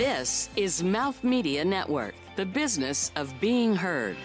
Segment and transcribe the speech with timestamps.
[0.00, 4.16] This is Mouth Media Network, the business of being heard.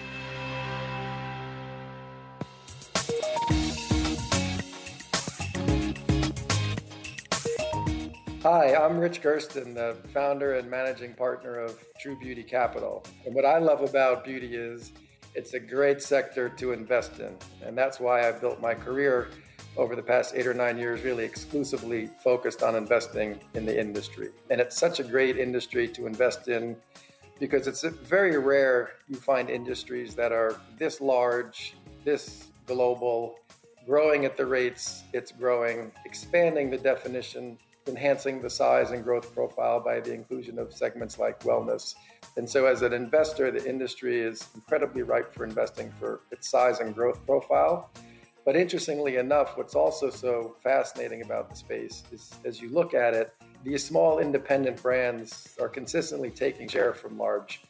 [8.42, 13.04] Hi, I'm Rich Gersten, the founder and managing partner of True Beauty Capital.
[13.26, 14.94] And what I love about beauty is
[15.34, 17.36] it's a great sector to invest in.
[17.62, 19.28] And that's why I've built my career
[19.78, 24.30] over the past eight or nine years, really exclusively focused on investing in the industry.
[24.50, 26.76] And it's such a great industry to invest in
[27.40, 31.76] because it's very rare you find industries that are this large,
[32.06, 33.36] this global,
[33.86, 37.58] growing at the rates it's growing, expanding the definition,
[37.88, 41.94] enhancing the size and growth profile by the inclusion of segments like wellness.
[42.38, 46.80] And so, as an investor, the industry is incredibly ripe for investing for its size
[46.80, 47.92] and growth profile.
[48.46, 53.16] But interestingly enough, what's also so fascinating about the space is as you look at
[53.16, 57.64] it, these small independent brands are consistently taking share from large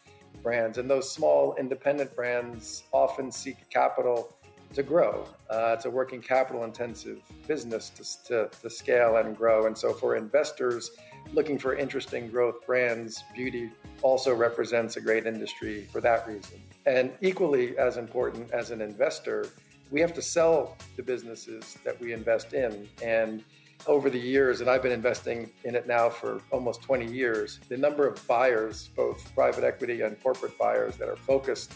[0.43, 0.77] brands.
[0.77, 4.35] And those small independent brands often seek capital
[4.73, 5.25] to grow.
[5.49, 9.67] Uh, it's a working capital intensive business to, to, to scale and grow.
[9.67, 10.91] And so for investors
[11.33, 16.61] looking for interesting growth brands, beauty also represents a great industry for that reason.
[16.85, 19.47] And equally as important as an investor,
[19.95, 22.85] we have to sell the businesses that we invest in.
[23.01, 23.45] And
[23.87, 27.77] over the years, and I've been investing in it now for almost 20 years, the
[27.77, 31.75] number of buyers, both private equity and corporate buyers, that are focused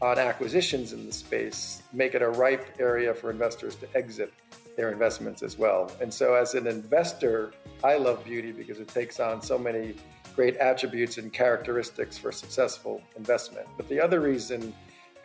[0.00, 4.32] on acquisitions in the space make it a ripe area for investors to exit
[4.76, 5.90] their investments as well.
[6.00, 9.96] And so, as an investor, I love beauty because it takes on so many
[10.36, 13.66] great attributes and characteristics for successful investment.
[13.76, 14.72] But the other reason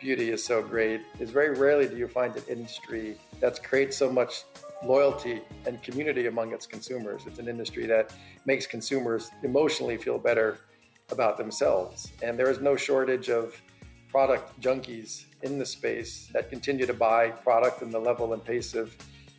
[0.04, 4.12] beauty is so great is very rarely do you find an industry that creates so
[4.12, 4.44] much
[4.84, 7.22] loyalty and community among its consumers.
[7.26, 8.12] It's an industry that
[8.44, 10.58] makes consumers emotionally feel better
[11.10, 12.12] about themselves.
[12.22, 13.58] And there is no shortage of
[14.10, 18.74] product junkies in the space that continue to buy product and the level and pace
[18.74, 18.94] of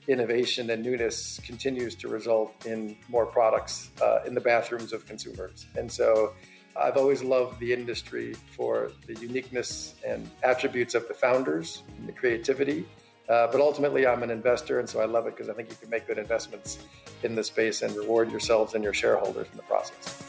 [0.07, 5.67] innovation and newness continues to result in more products uh, in the bathrooms of consumers.
[5.75, 6.33] And so
[6.77, 12.11] I've always loved the industry for the uniqueness and attributes of the founders and the
[12.11, 12.85] creativity.
[13.29, 15.75] Uh, but ultimately, I'm an investor, and so I love it because I think you
[15.79, 16.79] can make good investments
[17.23, 20.23] in the space and reward yourselves and your shareholders in the process.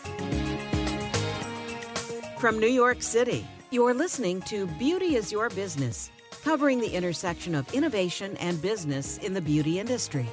[2.38, 6.10] From New York City, you're listening to Beauty is Your Business,
[6.42, 10.28] covering the intersection of innovation and business in the beauty industry.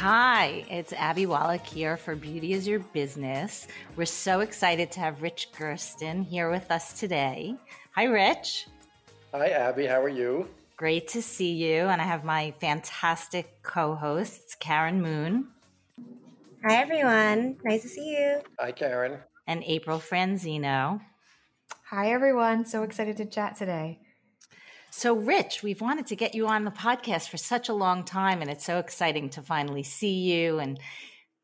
[0.00, 3.66] Hi, it's Abby Wallach here for Beauty is Your Business.
[3.96, 7.56] We're so excited to have Rich Gersten here with us today.
[7.96, 8.68] Hi, Rich.
[9.34, 9.86] Hi, Abby.
[9.86, 10.48] How are you?
[10.76, 11.88] Great to see you.
[11.88, 15.48] And I have my fantastic co hosts, Karen Moon.
[16.64, 17.56] Hi, everyone.
[17.64, 18.40] Nice to see you.
[18.60, 19.18] Hi, Karen.
[19.48, 21.00] And April Franzino.
[21.90, 22.64] Hi, everyone.
[22.66, 23.98] So excited to chat today.
[24.98, 28.42] So, Rich, we've wanted to get you on the podcast for such a long time,
[28.42, 30.76] and it's so exciting to finally see you and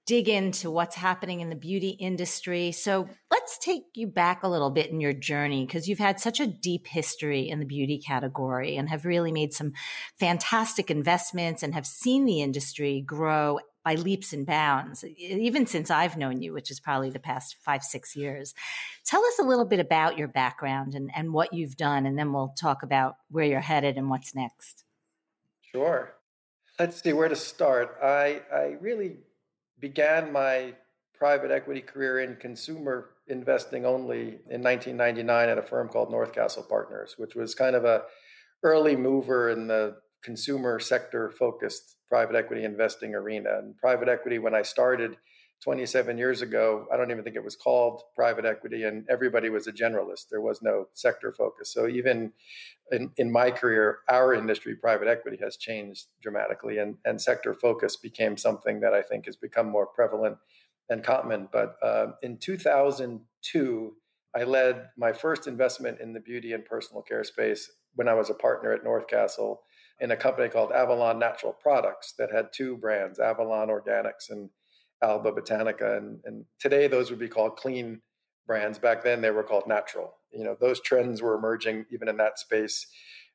[0.06, 2.72] dig into what's happening in the beauty industry.
[2.72, 6.41] So, let's take you back a little bit in your journey because you've had such
[6.41, 9.75] a deep history in the beauty category and have really made some
[10.19, 16.17] fantastic investments and have seen the industry grow by leaps and bounds, even since I've
[16.17, 18.55] known you, which is probably the past five, six years.
[19.05, 22.33] Tell us a little bit about your background and, and what you've done, and then
[22.33, 24.84] we'll talk about where you're headed and what's next.
[25.61, 26.15] Sure.
[26.78, 27.99] Let's see where to start.
[28.03, 29.19] I, I really
[29.78, 30.75] began my
[31.16, 37.15] private equity career in consumer investing only in 1999 at a firm called Northcastle Partners,
[37.16, 38.03] which was kind of a
[38.62, 43.59] early mover in the consumer sector focused private equity investing arena.
[43.59, 45.17] And private equity, when I started
[45.62, 49.67] 27 years ago, I don't even think it was called private equity, and everybody was
[49.67, 50.29] a generalist.
[50.31, 51.73] There was no sector focus.
[51.73, 52.33] So even
[52.93, 57.97] in, in my career, our industry, private equity, has changed dramatically, and, and sector focus
[57.97, 60.37] became something that I think has become more prevalent
[60.91, 61.48] and common.
[61.51, 63.97] But uh, in 2002,
[64.37, 68.28] I led my first investment in the beauty and personal care space when I was
[68.28, 69.59] a partner at Northcastle
[70.01, 74.51] in a company called Avalon Natural Products that had two brands, Avalon Organics and
[75.03, 75.99] Alba Botanica.
[75.99, 78.01] And, and today those would be called clean
[78.47, 78.79] brands.
[78.79, 80.15] Back then they were called natural.
[80.33, 82.87] You know, those trends were emerging even in that space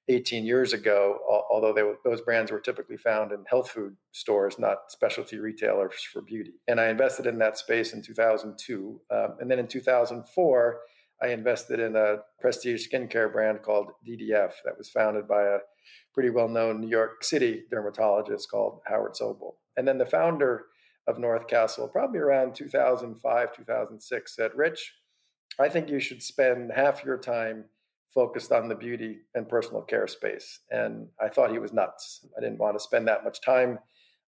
[0.09, 1.19] 18 years ago,
[1.51, 6.53] although those brands were typically found in health food stores, not specialty retailers for beauty.
[6.67, 9.01] And I invested in that space in 2002.
[9.11, 10.79] Um, and then in 2004,
[11.21, 15.57] I invested in a prestige skincare brand called DDF that was founded by a
[16.13, 19.55] pretty well known New York City dermatologist called Howard Sobel.
[19.77, 20.65] And then the founder
[21.07, 24.93] of North Castle, probably around 2005, 2006, said, Rich,
[25.59, 27.65] I think you should spend half your time
[28.13, 30.59] focused on the beauty and personal care space.
[30.71, 32.25] And I thought he was nuts.
[32.37, 33.79] I didn't want to spend that much time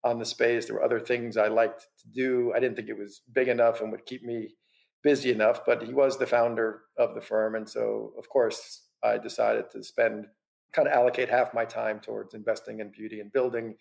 [0.04, 0.66] on the space.
[0.66, 2.52] There were other things I liked to do.
[2.54, 4.54] I didn't think it was big enough and would keep me
[5.08, 7.54] busy enough, but he was the founder of the firm.
[7.54, 10.26] And so, of course, I decided to spend
[10.74, 13.76] kind of allocate half my time towards investing in beauty and building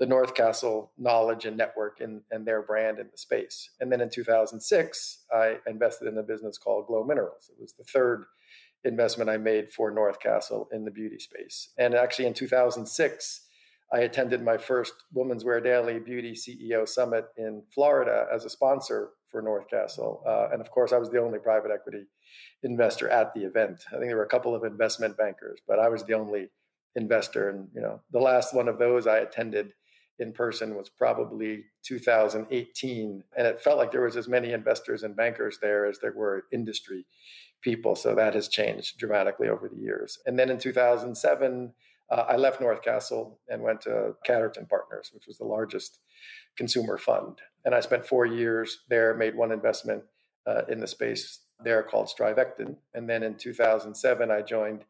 [0.00, 3.68] the North Castle knowledge and network and, and their brand in the space.
[3.80, 7.50] And then in 2006, I invested in a business called Glow Minerals.
[7.50, 8.24] It was the third
[8.84, 11.68] investment I made for North Castle in the beauty space.
[11.76, 13.42] And actually, in 2006,
[13.92, 19.10] I attended my first Women's Wear Daily Beauty CEO Summit in Florida as a sponsor
[19.32, 20.22] for North Castle.
[20.24, 22.04] Uh, and of course, I was the only private equity
[22.62, 23.84] investor at the event.
[23.88, 26.50] I think there were a couple of investment bankers, but I was the only
[26.94, 27.48] investor.
[27.48, 29.72] And you know, the last one of those I attended
[30.18, 35.16] in person was probably 2018, and it felt like there was as many investors and
[35.16, 37.06] bankers there as there were industry
[37.62, 37.96] people.
[37.96, 40.18] So that has changed dramatically over the years.
[40.26, 41.72] And then in 2007.
[42.10, 46.00] Uh, I left North Castle and went to Catterton Partners, which was the largest
[46.58, 47.40] consumer fund.
[47.64, 50.02] And I spent four years there, made one investment
[50.46, 52.76] uh, in the space there called Strivectin.
[52.94, 54.84] And then in 2007, I joined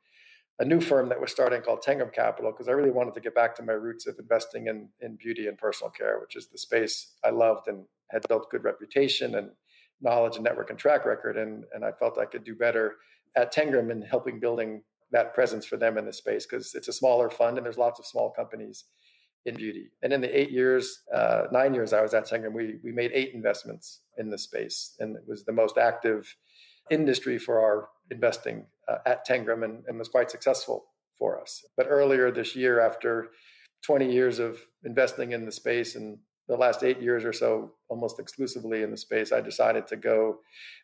[0.58, 3.34] a new firm that was starting called Tengram Capital because I really wanted to get
[3.34, 6.58] back to my roots of investing in, in beauty and personal care, which is the
[6.58, 9.50] space I loved and had built good reputation and
[10.00, 11.36] knowledge and network and track record.
[11.36, 12.96] And, and I felt I could do better
[13.34, 16.92] at Tengram in helping building that presence for them in the space because it's a
[16.92, 18.84] smaller fund and there's lots of small companies
[19.44, 19.90] in beauty.
[20.02, 23.10] And in the eight years, uh, nine years I was at Tengram, we, we made
[23.12, 24.94] eight investments in the space.
[25.00, 26.34] And it was the most active
[26.90, 30.84] industry for our investing uh, at Tengram and, and was quite successful
[31.18, 31.64] for us.
[31.76, 33.28] But earlier this year, after
[33.84, 36.18] 20 years of investing in the space and
[36.48, 40.38] the last eight years or so, almost exclusively in the space, I decided to go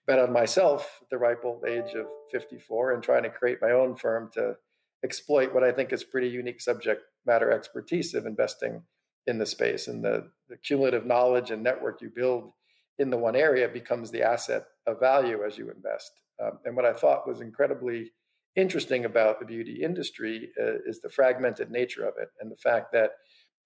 [0.07, 3.73] bet on myself at the ripe old age of 54 and trying to create my
[3.73, 4.55] own firm to
[5.05, 8.83] exploit what I think is pretty unique subject matter expertise of investing
[9.27, 9.89] in the space.
[9.89, 12.53] And the, the cumulative knowledge and network you build
[12.99, 16.11] in the one area becomes the asset of value as you invest.
[16.43, 18.13] Um, and what I thought was incredibly
[18.57, 22.93] interesting about the beauty industry uh, is the fragmented nature of it and the fact
[22.93, 23.13] that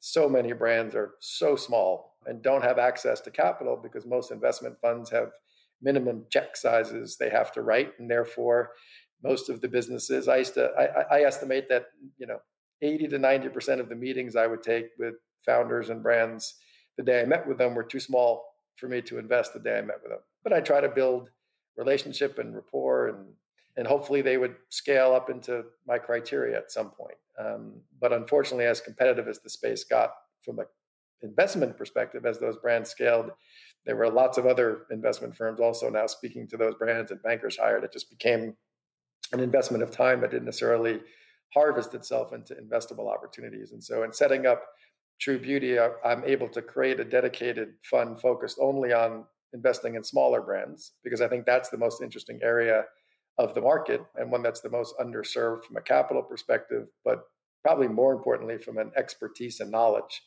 [0.01, 4.77] so many brands are so small and don't have access to capital because most investment
[4.81, 5.31] funds have
[5.81, 8.71] minimum check sizes they have to write and therefore
[9.23, 10.29] most of the businesses.
[10.29, 11.87] I used to i, I estimate that
[12.19, 12.39] you know
[12.83, 15.15] 80 to 90 percent of the meetings i would take with
[15.45, 16.55] founders and brands
[16.97, 18.45] the day i met with them were too small
[18.77, 20.21] for me to invest the day i met with them.
[20.43, 21.31] But i try to build
[21.77, 23.27] relationship and rapport and
[23.77, 27.17] and hopefully they would scale up into my criteria at some point.
[27.39, 30.11] Um, but unfortunately, as competitive as the space got
[30.45, 30.67] from an
[31.23, 33.31] investment perspective, as those brands scaled,
[33.87, 37.57] there were lots of other investment firms also now speaking to those brands and bankers
[37.57, 37.85] hired.
[37.85, 38.55] It just became
[39.33, 41.01] an investment of time that didn't necessarily
[41.55, 43.73] harvest itself into investable opportunities.
[43.73, 44.63] And so, in setting up
[45.21, 50.41] True Beauty, I'm able to create a dedicated fund focused only on investing in smaller
[50.41, 52.85] brands because I think that's the most interesting area
[53.39, 57.25] of the market and one that's the most underserved from a capital perspective, but
[57.63, 60.23] probably more importantly from an expertise and knowledge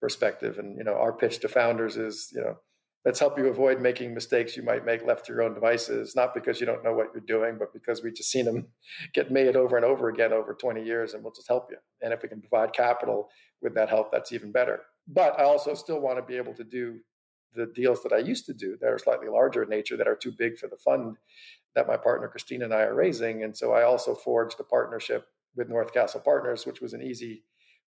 [0.00, 0.58] perspective.
[0.58, 2.56] And you know, our pitch to founders is, you know,
[3.04, 6.34] let's help you avoid making mistakes you might make left to your own devices, not
[6.34, 8.66] because you don't know what you're doing, but because we've just seen them
[9.14, 11.78] get made over and over again over 20 years, and we'll just help you.
[12.00, 13.28] And if we can provide capital
[13.60, 14.82] with that help, that's even better.
[15.08, 17.00] But I also still want to be able to do
[17.54, 20.16] the deals that I used to do that are slightly larger in nature that are
[20.16, 21.16] too big for the fund
[21.74, 23.42] that my partner Christina and I are raising.
[23.42, 27.44] And so I also forged a partnership with North Castle Partners, which was an easy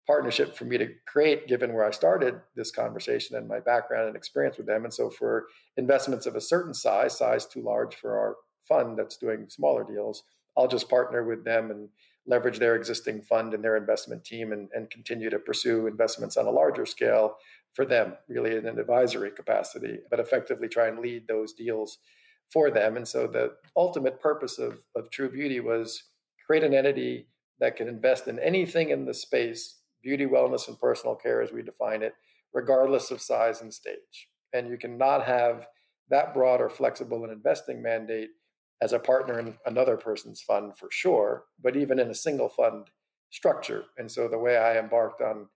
[0.07, 4.15] partnership for me to create given where I started this conversation and my background and
[4.15, 4.83] experience with them.
[4.83, 5.47] And so for
[5.77, 8.35] investments of a certain size, size too large for our
[8.67, 10.23] fund that's doing smaller deals,
[10.57, 11.89] I'll just partner with them and
[12.27, 16.45] leverage their existing fund and their investment team and, and continue to pursue investments on
[16.45, 17.35] a larger scale
[17.73, 21.99] for them, really in an advisory capacity, but effectively try and lead those deals
[22.51, 22.95] for them.
[22.95, 26.03] And so the ultimate purpose of, of True Beauty was
[26.45, 27.27] create an entity
[27.59, 31.63] that can invest in anything in the space, beauty, wellness, and personal care as we
[31.63, 32.13] define it,
[32.53, 34.29] regardless of size and stage.
[34.53, 35.67] And you cannot have
[36.09, 38.29] that broad or flexible an investing mandate
[38.81, 42.87] as a partner in another person's fund for sure, but even in a single fund
[43.31, 43.85] structure.
[43.97, 45.47] And so the way I embarked on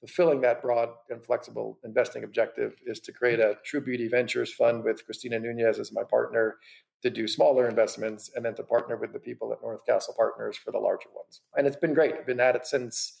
[0.00, 4.84] fulfilling that broad and flexible investing objective is to create a True Beauty Ventures fund
[4.84, 6.56] with Christina Nunez as my partner
[7.02, 10.56] to do smaller investments and then to partner with the people at North Castle Partners
[10.56, 11.42] for the larger ones.
[11.56, 12.14] And it's been great.
[12.14, 13.18] I've been at it since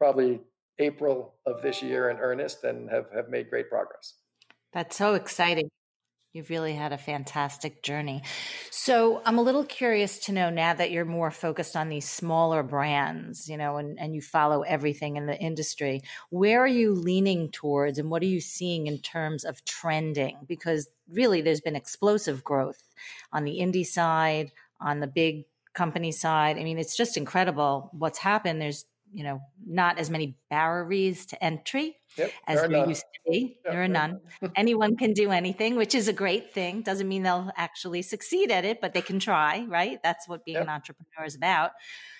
[0.00, 0.40] probably
[0.78, 4.14] April of this year in earnest and have, have made great progress.
[4.72, 5.68] That's so exciting.
[6.32, 8.22] You've really had a fantastic journey.
[8.70, 12.62] So I'm a little curious to know now that you're more focused on these smaller
[12.62, 17.50] brands, you know, and, and you follow everything in the industry, where are you leaning
[17.50, 20.38] towards and what are you seeing in terms of trending?
[20.46, 22.88] Because really there's been explosive growth
[23.32, 26.58] on the indie side, on the big company side.
[26.58, 28.62] I mean, it's just incredible what's happened.
[28.62, 33.58] There's you know not as many barriers to entry yep, as there, used to be.
[33.64, 34.20] Yep, there are none.
[34.56, 36.82] Anyone can do anything, which is a great thing.
[36.82, 39.64] Doesn't mean they'll actually succeed at it, but they can try.
[39.68, 40.00] Right?
[40.02, 40.64] That's what being yep.
[40.64, 41.72] an entrepreneur is about.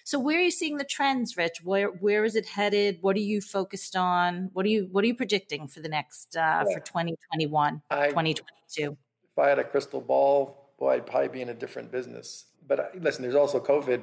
[0.04, 1.60] So, where are you seeing the trends, Rich?
[1.62, 2.98] Where where is it headed?
[3.00, 4.50] What are you focused on?
[4.52, 6.74] What are you what are you predicting for the next uh, yeah.
[6.74, 8.96] for 2021, I, 2022?
[9.32, 12.46] If I had a crystal ball, boy, I'd probably be in a different business.
[12.66, 14.02] But uh, listen, there's also COVID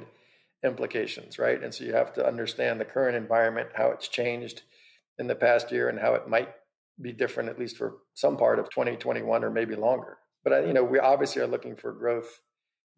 [0.64, 1.62] implications, right?
[1.62, 4.62] And so you have to understand the current environment, how it's changed
[5.18, 6.50] in the past year, and how it might
[7.00, 10.18] be different at least for some part of 2021 or maybe longer.
[10.42, 12.40] But uh, you know, we obviously are looking for growth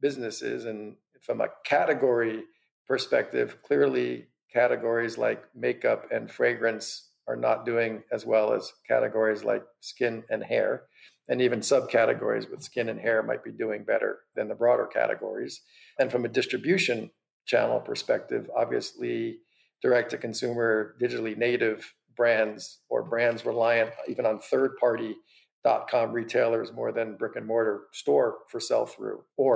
[0.00, 2.44] businesses, and from a category
[2.86, 9.62] perspective, clearly categories like makeup and fragrance are not doing as well as categories like
[9.80, 10.84] skin and hair.
[11.28, 15.60] And even subcategories with skin and hair might be doing better than the broader categories.
[15.96, 17.10] And from a distribution
[17.50, 19.38] channel perspective, obviously
[19.82, 21.78] direct to consumer, digitally native
[22.16, 25.16] brands or brands reliant even on third party
[25.64, 29.54] dot com retailers more than brick and mortar store for sell through or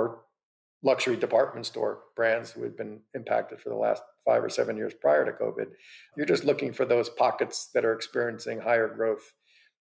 [0.83, 4.93] luxury department store brands who had been impacted for the last five or seven years
[5.05, 5.67] prior to COVID.
[6.15, 9.33] You're just looking for those pockets that are experiencing higher growth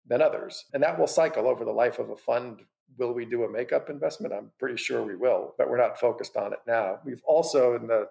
[0.10, 0.65] than others.
[0.74, 2.62] And that will cycle over the life of a fund
[2.98, 4.33] will we do a makeup investment?
[4.33, 7.00] I'm pretty sure we will, but we're not focused on it now.
[7.05, 8.07] We've also, in the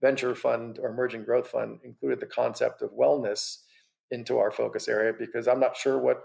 [0.00, 3.58] venture fund or emerging growth fund, included the concept of wellness
[4.10, 6.22] into our focus area because I'm not sure what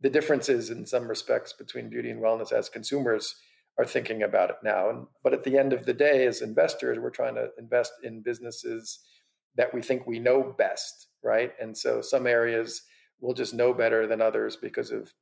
[0.00, 3.34] the difference is in some respects between beauty and wellness as consumers
[3.78, 4.90] are thinking about it now.
[4.90, 8.22] And, but at the end of the day, as investors, we're trying to invest in
[8.22, 9.00] businesses
[9.56, 11.52] that we think we know best, right?
[11.60, 12.82] And so some areas
[13.20, 15.12] we'll just know better than others because of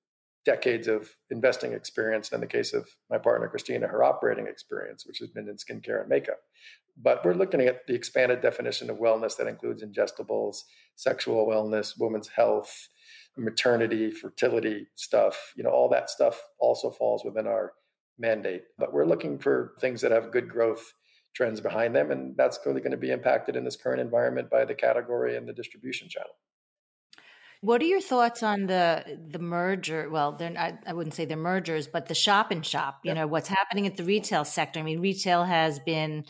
[0.47, 2.29] decades of investing experience.
[2.29, 5.57] And In the case of my partner, Christina, her operating experience, which has been in
[5.57, 6.39] skincare and makeup.
[6.97, 10.63] But we're looking at the expanded definition of wellness that includes ingestibles,
[10.95, 12.89] sexual wellness, women's health,
[13.37, 15.53] maternity, fertility stuff.
[15.57, 17.73] You know, all that stuff also falls within our
[18.19, 18.63] mandate.
[18.79, 20.95] But we're looking for things that have good growth
[21.35, 22.13] trends behind them.
[22.13, 25.47] And that's clearly going to be impacted in this current environment by the category and
[25.47, 26.31] the distribution channel.
[27.61, 30.09] What are your thoughts on the the merger?
[30.11, 33.01] Well, they're I, I wouldn't say they're mergers, but the shop and shop.
[33.05, 34.81] You know what's happening at the retail sector.
[34.81, 36.25] I mean, retail has been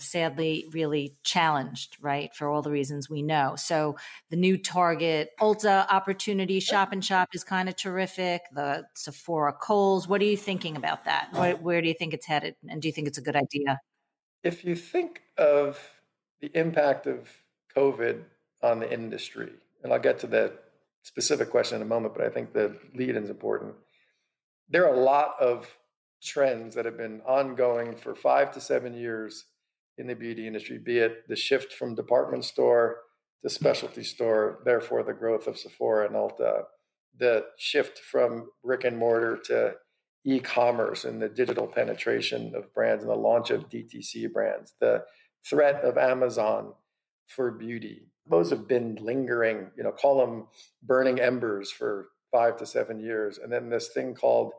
[0.00, 3.54] sadly really challenged, right, for all the reasons we know.
[3.56, 3.96] So
[4.30, 8.42] the new Target Ulta opportunity shop and shop is kind of terrific.
[8.52, 10.06] The Sephora Kohl's.
[10.06, 11.28] What are you thinking about that?
[11.32, 13.80] Where, where do you think it's headed, and do you think it's a good idea?
[14.44, 15.80] If you think of
[16.40, 17.28] the impact of
[17.76, 18.22] COVID
[18.62, 19.50] on the industry,
[19.82, 20.62] and I'll get to that
[21.02, 23.74] specific question in a moment, but I think the lead in is important.
[24.68, 25.66] There are a lot of
[26.22, 29.44] trends that have been ongoing for five to seven years
[29.98, 32.98] in the beauty industry, be it the shift from department store
[33.42, 36.62] to specialty store, therefore the growth of Sephora and Ulta,
[37.18, 39.74] the shift from brick and mortar to
[40.24, 45.04] e-commerce and the digital penetration of brands and the launch of DTC brands, the
[45.48, 46.72] threat of Amazon
[47.28, 50.46] for beauty, those have been lingering, you know, call them
[50.82, 53.38] burning embers for five to seven years.
[53.38, 54.52] And then this thing called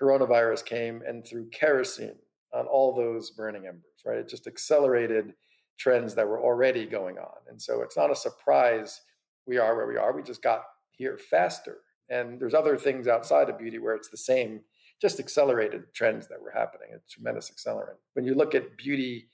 [0.00, 2.16] coronavirus came and threw kerosene
[2.52, 4.18] on all those burning embers, right?
[4.18, 5.34] It just accelerated
[5.78, 7.36] trends that were already going on.
[7.48, 9.00] And so it's not a surprise
[9.46, 10.14] we are where we are.
[10.14, 11.78] We just got here faster.
[12.10, 14.60] And there's other things outside of beauty where it's the same,
[15.00, 16.88] just accelerated trends that were happening.
[16.92, 17.96] It's tremendous accelerant.
[18.14, 19.28] When you look at beauty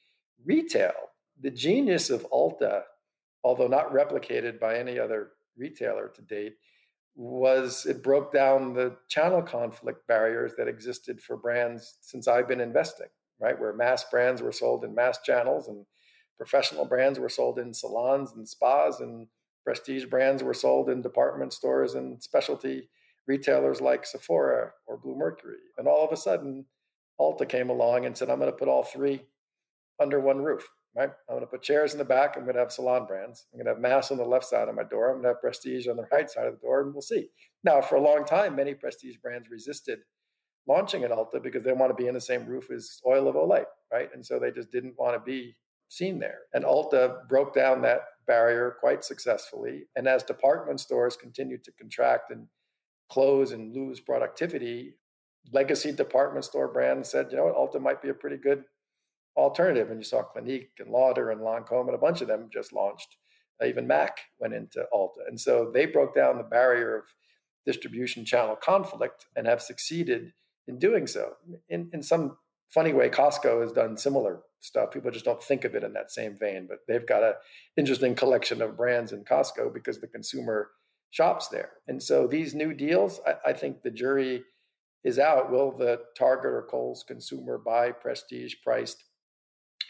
[0.44, 0.92] retail,
[1.40, 2.82] the genius of Ulta
[3.44, 6.54] although not replicated by any other retailer to date,
[7.14, 12.60] was it broke down the channel conflict barriers that existed for brands since I've been
[12.60, 13.06] investing,
[13.40, 13.58] right?
[13.58, 15.86] Where mass brands were sold in mass channels and
[16.36, 19.28] professional brands were sold in salons and spas and
[19.64, 22.88] prestige brands were sold in department stores and specialty
[23.28, 25.58] retailers like Sephora or Blue Mercury.
[25.78, 26.66] And all of a sudden,
[27.20, 29.22] Ulta came along and said, I'm going to put all three
[30.00, 31.10] under one roof right?
[31.28, 32.36] I'm going to put chairs in the back.
[32.36, 33.46] I'm going to have salon brands.
[33.52, 35.08] I'm going to have mass on the left side of my door.
[35.08, 37.28] I'm going to have prestige on the right side of the door, and we'll see.
[37.64, 40.00] Now, for a long time, many prestige brands resisted
[40.66, 43.34] launching an Ulta because they want to be in the same roof as Oil of
[43.34, 44.08] Olay, right?
[44.14, 45.56] And so they just didn't want to be
[45.88, 46.40] seen there.
[46.54, 49.84] And Ulta broke down that barrier quite successfully.
[49.96, 52.46] And as department stores continued to contract and
[53.10, 54.94] close and lose productivity,
[55.52, 58.64] legacy department store brands said, you know what, Ulta might be a pretty good
[59.36, 59.90] alternative.
[59.90, 63.16] And you saw Clinique and Lauder and Lancome and a bunch of them just launched.
[63.62, 65.28] Uh, even Mac went into Ulta.
[65.28, 67.04] And so they broke down the barrier of
[67.66, 70.32] distribution channel conflict and have succeeded
[70.66, 71.34] in doing so.
[71.68, 72.36] In, in some
[72.70, 74.90] funny way, Costco has done similar stuff.
[74.90, 77.34] People just don't think of it in that same vein, but they've got an
[77.76, 80.70] interesting collection of brands in Costco because the consumer
[81.10, 81.70] shops there.
[81.86, 84.42] And so these new deals, I, I think the jury
[85.04, 85.52] is out.
[85.52, 89.04] Will the Target or Kohl's consumer buy prestige priced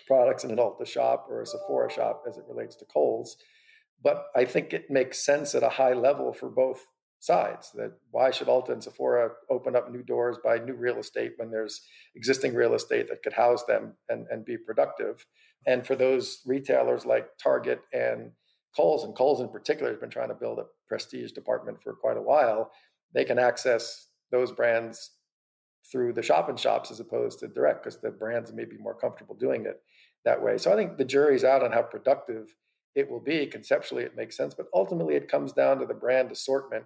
[0.07, 3.37] products in an Ulta shop or a Sephora shop as it relates to Kohl's?
[4.03, 6.81] But I think it makes sense at a high level for both
[7.21, 11.33] sides that why should Ulta and Sephora open up new doors, buy new real estate
[11.37, 11.81] when there's
[12.15, 15.25] existing real estate that could house them and, and be productive?
[15.67, 18.33] And for those retailers like Target and
[18.77, 22.19] Kohl's, and Kohl's in particular has been trying to build a prestige department for quite
[22.19, 22.71] a while,
[23.15, 25.13] they can access those brands
[25.91, 28.95] through the shop and shops as opposed to direct because the brands may be more
[28.95, 29.81] comfortable doing it
[30.25, 30.59] that way.
[30.59, 32.55] So I think the jury's out on how productive
[32.95, 33.47] it will be.
[33.47, 36.85] Conceptually, it makes sense, but ultimately, it comes down to the brand assortment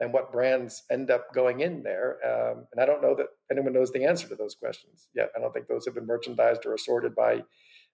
[0.00, 2.16] and what brands end up going in there.
[2.24, 5.30] Um, and I don't know that anyone knows the answer to those questions yet.
[5.36, 7.42] I don't think those have been merchandised or assorted by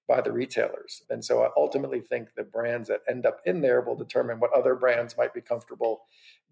[0.08, 1.02] by the retailers.
[1.10, 4.52] And so I ultimately think the brands that end up in there will determine what
[4.52, 6.02] other brands might be comfortable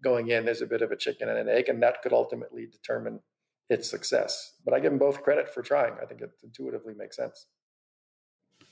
[0.03, 0.43] going in.
[0.43, 3.21] There's a bit of a chicken and an egg, and that could ultimately determine
[3.69, 4.55] its success.
[4.65, 5.93] But I give them both credit for trying.
[6.01, 7.47] I think it intuitively makes sense.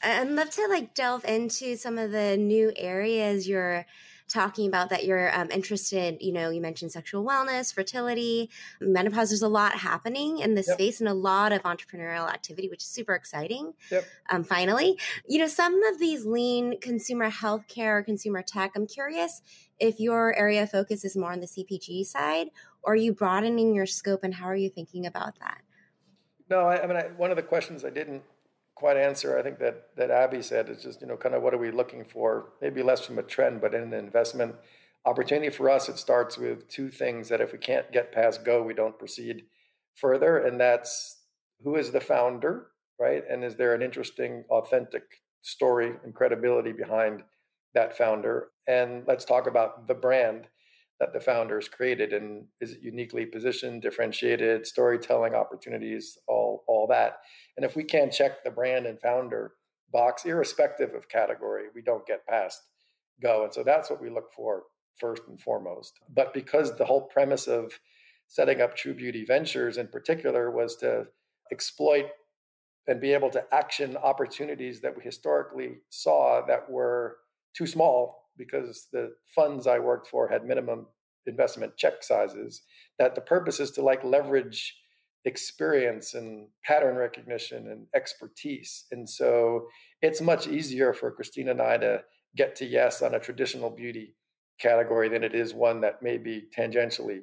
[0.04, 3.86] I'd love to like delve into some of the new areas you're
[4.28, 8.50] talking about that you're um, interested you know you mentioned sexual wellness fertility
[8.82, 10.78] menopause there's a lot happening in this yep.
[10.78, 14.06] space and a lot of entrepreneurial activity which is super exciting yep.
[14.32, 19.42] um, finally you know some of these lean consumer healthcare consumer tech i'm curious
[19.80, 22.48] if your area of focus is more on the cpg side
[22.82, 25.62] or are you broadening your scope and how are you thinking about that
[26.50, 28.24] no i, I mean I, one of the questions i didn't
[28.84, 29.40] quite answer.
[29.40, 31.72] I think that that Abby said It's just you know kind of what are we
[31.72, 32.50] looking for?
[32.62, 34.56] Maybe less from a trend, but in an investment
[35.06, 38.62] opportunity for us, it starts with two things that if we can't get past go,
[38.62, 39.46] we don't proceed
[39.96, 41.22] further, and that's
[41.64, 43.24] who is the founder, right?
[43.30, 45.04] And is there an interesting, authentic
[45.42, 47.24] story and credibility behind
[47.74, 48.50] that founder?
[48.68, 50.48] And let's talk about the brand
[51.00, 56.53] that the founders created and is it uniquely positioned, differentiated, storytelling opportunities, all
[56.84, 57.20] all that.
[57.56, 59.54] And if we can't check the brand and founder
[59.92, 62.62] box, irrespective of category, we don't get past
[63.22, 63.46] go.
[63.46, 64.64] And so that's what we look for
[65.00, 66.00] first and foremost.
[66.14, 67.72] But because the whole premise of
[68.28, 71.06] setting up True Beauty Ventures in particular was to
[71.52, 72.08] exploit
[72.88, 77.18] and be able to action opportunities that we historically saw that were
[77.56, 80.88] too small because the funds I worked for had minimum
[81.26, 82.64] investment check sizes,
[83.00, 84.76] that the purpose is to like leverage
[85.26, 88.86] experience and pattern recognition and expertise.
[88.92, 89.68] And so
[90.02, 92.04] it's much easier for Christina and I to
[92.36, 94.16] get to yes on a traditional beauty
[94.60, 97.22] category than it is one that may be tangentially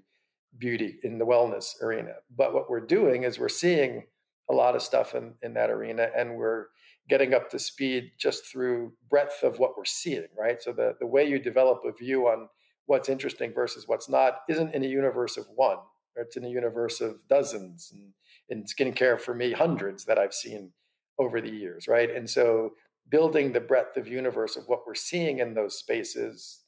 [0.59, 2.15] beauty in the wellness arena.
[2.37, 4.05] But what we're doing is we're seeing
[4.51, 6.67] a lot of stuff in, in that arena and we're
[7.09, 10.63] getting up to speed just through breadth of what we're seeing, right?
[10.63, 12.49] So the, the way you develop a view on
[12.87, 15.79] what's interesting versus what's not isn't in a universe of one
[16.17, 18.13] it's in a universe of dozens and
[18.49, 20.73] in skincare for me hundreds that i've seen
[21.21, 22.11] over the years right?
[22.15, 22.73] And so
[23.11, 26.61] building the breadth of universe of what we're seeing in those spaces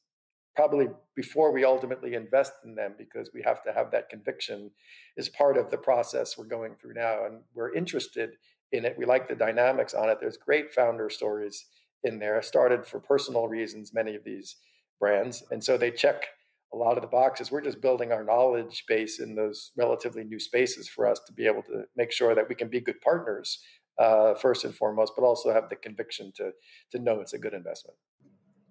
[0.54, 4.70] probably before we ultimately invest in them because we have to have that conviction
[5.16, 8.32] is part of the process we're going through now and we're interested
[8.72, 8.94] in it.
[8.98, 10.18] We like the dynamics on it.
[10.20, 11.64] There's great founder stories
[12.04, 12.42] in there.
[12.42, 14.56] Started for personal reasons many of these
[15.00, 16.26] brands and so they check
[16.72, 17.50] a lot of the boxes.
[17.50, 21.46] We're just building our knowledge base in those relatively new spaces for us to be
[21.46, 23.62] able to make sure that we can be good partners
[23.98, 26.52] uh, first and foremost, but also have the conviction to
[26.90, 27.96] to know it's a good investment.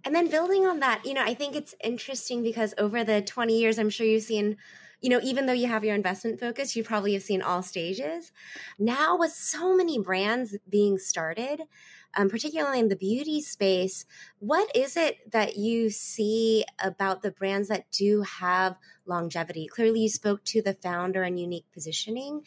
[0.04, 3.60] And then building on that, you know, I think it's interesting because over the 20
[3.60, 4.58] years, I'm sure you've seen,
[5.00, 8.32] you know, even though you have your investment focus, you probably have seen all stages.
[8.80, 11.62] Now, with so many brands being started,
[12.16, 14.06] um, particularly in the beauty space,
[14.40, 19.68] what is it that you see about the brands that do have longevity?
[19.68, 22.44] Clearly, you spoke to the founder and unique positioning,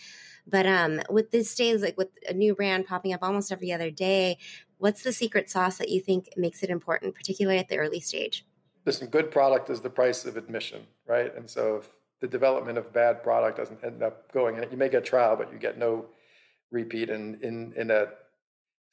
[0.46, 3.90] but um, with this days, like with a new brand popping up almost every other
[3.90, 4.38] day,
[4.78, 8.44] what's the secret sauce that you think makes it important, particularly at the early stage?
[8.84, 11.34] Listen, good product is the price of admission, right?
[11.34, 11.88] And so if
[12.20, 15.36] the development of bad product doesn't end up going in it, you may get trial,
[15.36, 16.06] but you get no
[16.70, 17.08] repeat.
[17.08, 18.08] And in, in a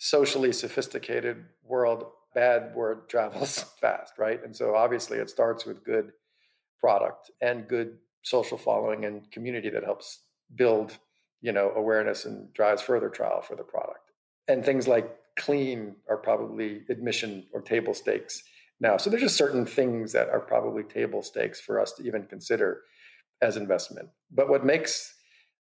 [0.04, 4.44] socially sophisticated world, bad word travels fast, right?
[4.44, 6.12] And so obviously it starts with good
[6.80, 10.24] product and good social following and community that helps
[10.56, 10.98] build,
[11.40, 14.12] you know, awareness and drives further trial for the product.
[14.48, 18.42] And things like clean are probably admission or table stakes
[18.80, 18.98] now.
[18.98, 22.82] So there's just certain things that are probably table stakes for us to even consider
[23.40, 24.10] as investment.
[24.32, 25.14] But what makes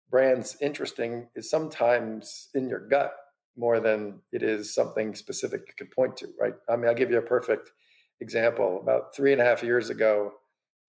[0.09, 3.15] brands interesting is sometimes in your gut
[3.59, 6.55] more than it is something specific you could point to, right?
[6.69, 7.73] I mean, I'll give you a perfect
[8.21, 8.81] example.
[8.81, 10.33] About three and a half years ago,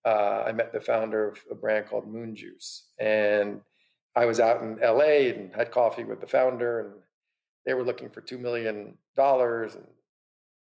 [0.06, 2.86] uh, I met the founder of a brand called Moon Juice.
[3.00, 3.62] And
[4.16, 6.92] I was out in LA and had coffee with the founder, and
[7.66, 8.96] they were looking for $2 million.
[9.18, 9.88] And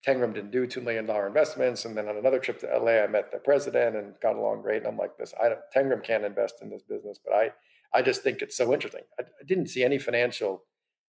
[0.06, 1.86] Tengram didn't do $2 million investments.
[1.86, 4.78] And then on another trip to LA, I met the president and got along great.
[4.78, 7.50] And I'm like, this, I Tengram can't invest in this business, but I,
[7.94, 9.04] I just think it's so interesting.
[9.20, 10.64] I, I didn't see any financial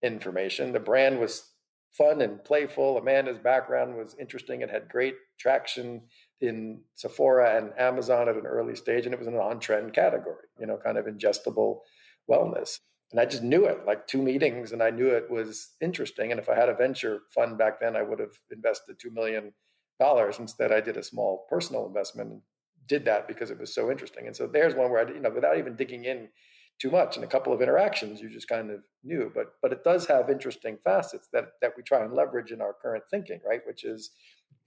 [0.03, 0.73] information.
[0.73, 1.51] The brand was
[1.97, 2.99] fun and playful.
[2.99, 6.03] Amanda's background was interesting It had great traction
[6.41, 9.07] in Sephora and Amazon at an early stage.
[9.07, 11.81] And it was an on trend category, you know, kind of ingestible
[12.31, 12.79] wellness.
[13.13, 16.33] And I just knew it like two meetings and I knew it was interesting.
[16.33, 19.53] And if I had a venture fund back then, I would have invested $2 million.
[20.39, 22.43] Instead, I did a small personal investment and
[22.87, 24.27] did that because it was so interesting.
[24.27, 26.29] And so there's one where I, you know, without even digging in
[26.79, 29.31] too much in a couple of interactions, you just kind of knew.
[29.35, 32.75] But but it does have interesting facets that that we try and leverage in our
[32.75, 33.61] current thinking, right?
[33.67, 34.11] Which is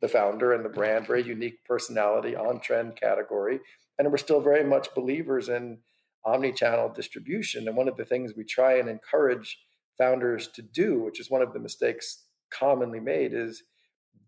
[0.01, 3.59] the founder and the brand, very unique personality, on trend category.
[3.97, 5.79] And we're still very much believers in
[6.25, 7.67] omni-channel distribution.
[7.67, 9.59] And one of the things we try and encourage
[9.97, 13.63] founders to do, which is one of the mistakes commonly made, is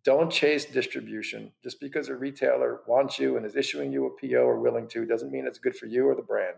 [0.03, 1.51] don't chase distribution.
[1.63, 5.05] Just because a retailer wants you and is issuing you a PO or willing to
[5.05, 6.57] doesn't mean it's good for you or the brand.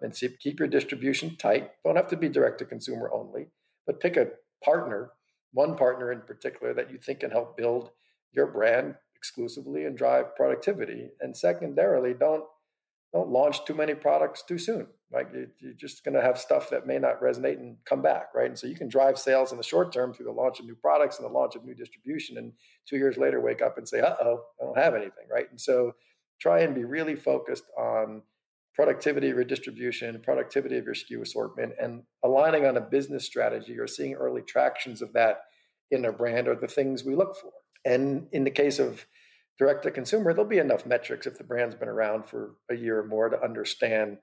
[0.00, 1.70] And see, keep your distribution tight.
[1.84, 3.46] Don't have to be direct to consumer only,
[3.86, 4.28] but pick a
[4.62, 5.12] partner,
[5.52, 7.90] one partner in particular that you think can help build
[8.32, 11.10] your brand exclusively and drive productivity.
[11.20, 12.44] And secondarily, don't
[13.14, 14.88] don't launch too many products too soon.
[15.12, 15.28] Like
[15.60, 18.48] you're just going to have stuff that may not resonate and come back, right?
[18.48, 20.74] And so you can drive sales in the short term through the launch of new
[20.74, 22.52] products and the launch of new distribution, and
[22.86, 25.48] two years later wake up and say, "Uh oh, I don't have anything," right?
[25.48, 25.94] And so
[26.40, 28.22] try and be really focused on
[28.74, 34.14] productivity redistribution, productivity of your SKU assortment, and aligning on a business strategy or seeing
[34.14, 35.42] early tractions of that
[35.90, 37.52] in a brand are the things we look for.
[37.84, 39.06] And in the case of
[39.58, 43.00] direct to consumer, there'll be enough metrics if the brand's been around for a year
[43.00, 44.18] or more to understand,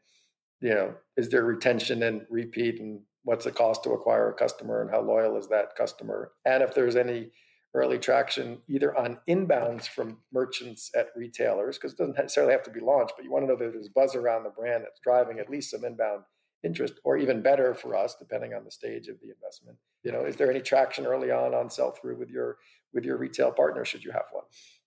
[0.60, 4.82] you know, is there retention and repeat and what's the cost to acquire a customer
[4.82, 6.32] and how loyal is that customer?
[6.46, 7.32] And if there's any
[7.74, 12.72] early traction either on inbounds from merchants at retailers, because it doesn't necessarily have to
[12.72, 15.40] be launched, but you want to know that there's buzz around the brand that's driving
[15.40, 16.24] at least some inbound
[16.64, 19.78] interest, or even better for us, depending on the stage of the investment.
[20.04, 22.58] You know, is there any traction early on on sell through with your
[22.94, 24.44] with your retail partner should you have one?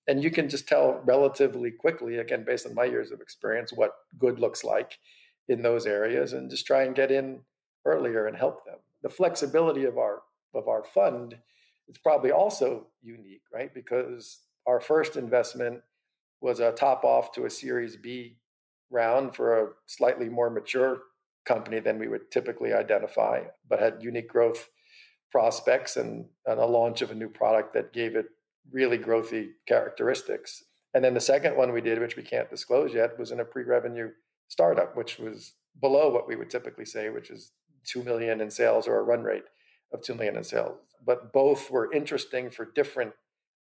[0.07, 3.93] And you can just tell relatively quickly, again, based on my years of experience, what
[4.19, 4.99] good looks like
[5.49, 7.41] in those areas, and just try and get in
[7.85, 8.77] earlier and help them.
[9.03, 10.23] The flexibility of our
[10.55, 11.39] of our fund
[11.89, 13.73] is probably also unique, right?
[13.73, 15.81] Because our first investment
[16.41, 18.39] was a top off to a Series B
[18.91, 20.99] round for a slightly more mature
[21.45, 24.69] company than we would typically identify, but had unique growth
[25.31, 28.27] prospects and, and a launch of a new product that gave it
[28.73, 30.63] really growthy characteristics.
[30.95, 33.45] And then the second one we did, which we can't disclose yet, was in a
[33.45, 34.11] pre-revenue
[34.49, 37.53] startup, which was below what we would typically say, which is
[37.85, 39.45] two million in sales or a run rate
[39.95, 40.77] of two million in sales.
[41.07, 43.13] But both were interesting for different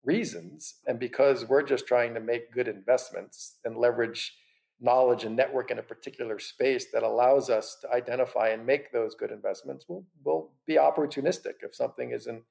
[0.04, 0.76] reasons.
[0.86, 4.34] And because we're just trying to make good investments and leverage
[4.80, 9.14] knowledge and network in a particular space that allows us to identify and make those
[9.14, 12.42] good investments, we'll, we'll be opportunistic if something isn't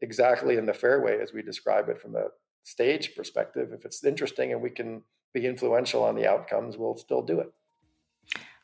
[0.00, 2.28] exactly in the fairway as we describe it from a
[2.62, 3.68] stage perspective.
[3.72, 5.02] If it's interesting and we can
[5.34, 7.52] be influential on the outcomes, we'll still do it.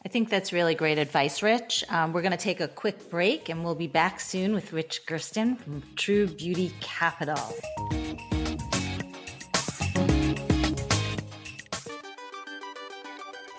[0.02, 1.84] I think that's really great advice, Rich.
[1.90, 5.06] Um, we're going to take a quick break and we'll be back soon with Rich
[5.06, 7.36] Gersten from True Beauty Capital.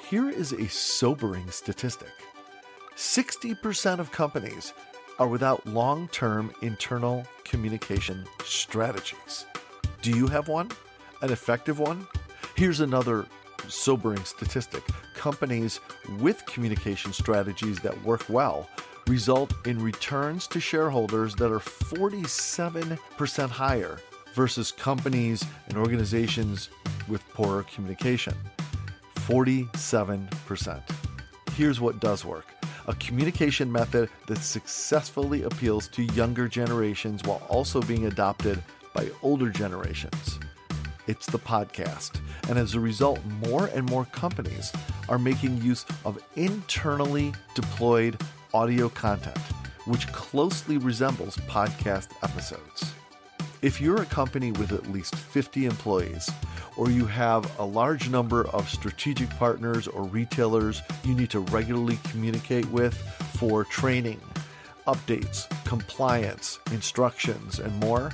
[0.10, 2.10] Here is a sobering statistic
[2.96, 4.74] 60% of companies
[5.20, 9.46] are without long term internal communication strategies.
[10.02, 10.72] Do you have one?
[11.22, 12.08] An effective one?
[12.56, 13.28] Here's another
[13.67, 15.80] sobering statistic companies
[16.19, 18.69] with communication strategies that work well
[19.08, 24.00] result in returns to shareholders that are 47% higher
[24.34, 26.69] versus companies and organizations
[27.08, 28.34] with poorer communication.
[29.15, 30.82] 47%.
[31.56, 32.47] Here's what does work
[32.88, 38.62] a communication method that successfully appeals to younger generations while also being adopted
[38.93, 40.39] by older generations.
[41.12, 42.21] It's the podcast.
[42.47, 44.71] And as a result, more and more companies
[45.10, 48.15] are making use of internally deployed
[48.54, 49.38] audio content,
[49.84, 52.93] which closely resembles podcast episodes.
[53.62, 56.30] If you're a company with at least 50 employees,
[56.78, 62.00] or you have a large number of strategic partners or retailers you need to regularly
[62.10, 62.93] communicate with
[63.38, 64.21] for training,
[64.88, 68.13] updates, compliance, instructions, and more,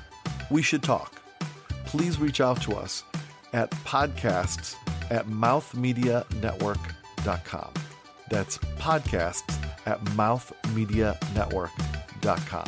[0.49, 1.13] we should talk.
[1.87, 3.05] Please reach out to us
[3.53, 4.75] at podcasts
[5.09, 7.73] at mouthmedianetwork.com.
[8.29, 12.65] That's podcasts at mouthmedianetwork.com.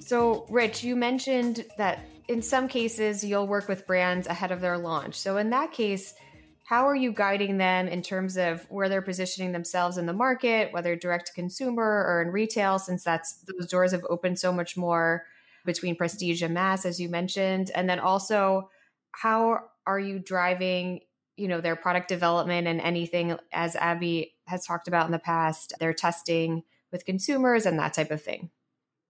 [0.00, 4.78] So, Rich, you mentioned that in some cases you'll work with brands ahead of their
[4.78, 5.16] launch.
[5.16, 6.14] So, in that case,
[6.68, 10.70] how are you guiding them in terms of where they're positioning themselves in the market,
[10.70, 14.76] whether direct to consumer or in retail, since that's those doors have opened so much
[14.76, 15.24] more
[15.64, 18.68] between prestige and mass, as you mentioned, and then also
[19.12, 21.00] how are you driving,
[21.38, 25.72] you know, their product development and anything as Abby has talked about in the past,
[25.80, 28.50] their testing with consumers and that type of thing.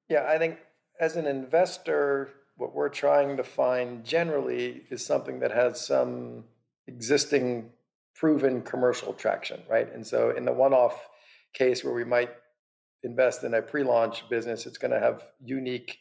[0.09, 0.59] Yeah, I think
[1.01, 6.44] as an investor, what we're trying to find generally is something that has some
[6.88, 7.70] existing
[8.14, 9.92] proven commercial traction, right?
[9.92, 11.09] And so in the one off
[11.55, 12.31] case where we might
[13.05, 15.98] invest in a pre launch business, it's going to have unique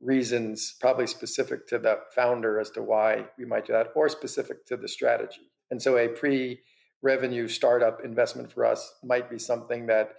[0.00, 4.64] reasons, probably specific to the founder as to why we might do that, or specific
[4.66, 5.50] to the strategy.
[5.70, 6.60] And so a pre
[7.02, 10.14] revenue startup investment for us might be something that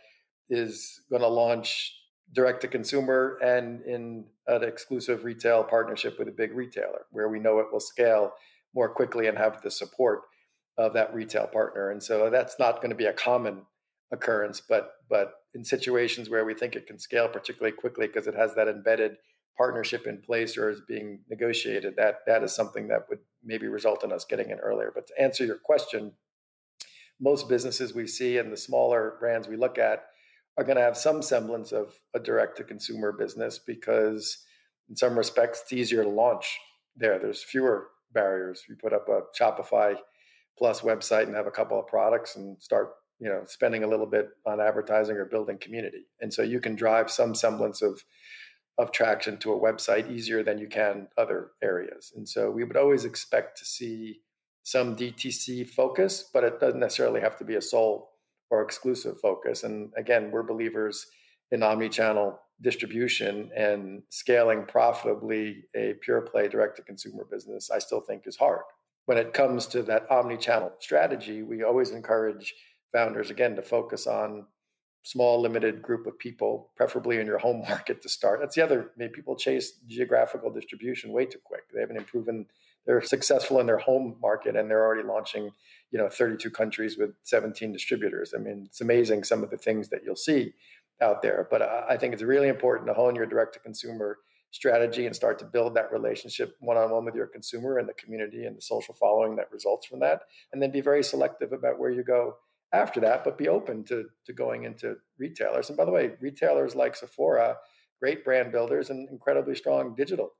[0.49, 1.95] is going to launch
[2.33, 7.39] direct to consumer and in an exclusive retail partnership with a big retailer where we
[7.39, 8.33] know it will scale
[8.73, 10.21] more quickly and have the support
[10.77, 11.91] of that retail partner.
[11.91, 13.63] And so that's not going to be a common
[14.11, 18.35] occurrence, but but in situations where we think it can scale particularly quickly because it
[18.35, 19.17] has that embedded
[19.57, 24.03] partnership in place or is being negotiated, that that is something that would maybe result
[24.03, 24.91] in us getting in earlier.
[24.93, 26.13] But to answer your question,
[27.19, 30.05] most businesses we see and the smaller brands we look at
[30.57, 34.45] are going to have some semblance of a direct to consumer business because
[34.89, 36.57] in some respects it's easier to launch
[36.95, 38.63] there there's fewer barriers.
[38.67, 39.95] You put up a shopify
[40.57, 44.05] plus website and have a couple of products and start you know spending a little
[44.05, 46.07] bit on advertising or building community.
[46.21, 48.03] And so you can drive some semblance of
[48.77, 52.13] of traction to a website easier than you can other areas.
[52.15, 54.21] And so we would always expect to see
[54.63, 58.11] some dtc focus but it doesn't necessarily have to be a sole
[58.49, 59.63] or exclusive focus.
[59.63, 61.07] And again, we're believers
[61.51, 68.01] in omni-channel distribution and scaling profitably a pure play direct to consumer business, I still
[68.01, 68.61] think is hard.
[69.05, 72.53] When it comes to that omni-channel strategy, we always encourage
[72.91, 74.45] founders again to focus on
[75.03, 78.39] small limited group of people preferably in your home market to start.
[78.39, 81.63] That's the other people chase geographical distribution way too quick.
[81.73, 82.45] They haven't proven
[82.85, 85.51] they're successful in their home market and they're already launching
[85.91, 88.33] you know 32 countries with 17 distributors.
[88.35, 90.53] I mean it's amazing some of the things that you'll see
[91.01, 94.17] out there but i think it's really important to hone your direct to consumer
[94.51, 98.57] strategy and start to build that relationship one-on-one with your consumer and the community and
[98.57, 100.21] the social following that results from that.
[100.51, 102.37] And then be very selective about where you go
[102.73, 105.69] after that but be open to, to going into retailers.
[105.69, 107.57] And by the way retailers like sephora
[107.99, 110.31] great brand builders and incredibly strong digital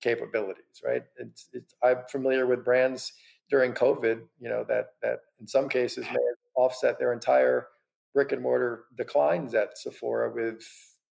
[0.00, 1.02] capabilities right?
[1.16, 3.12] It's, it's i'm familiar with brands
[3.48, 7.68] during COVID, you know, that that in some cases may have offset their entire
[8.16, 10.66] brick and mortar declines at Sephora with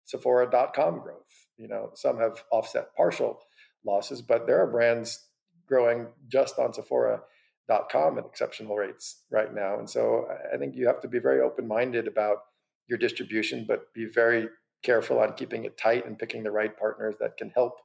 [0.04, 1.48] Sephora.com growth.
[1.58, 3.40] You know, some have offset partial
[3.84, 5.26] losses, but there are brands
[5.66, 9.80] growing just on Sephora.com at exceptional rates right now.
[9.80, 12.36] And so I think you have to be very open minded about
[12.88, 14.48] your distribution, but be very
[14.84, 17.80] careful on keeping it tight and picking the right partners that can help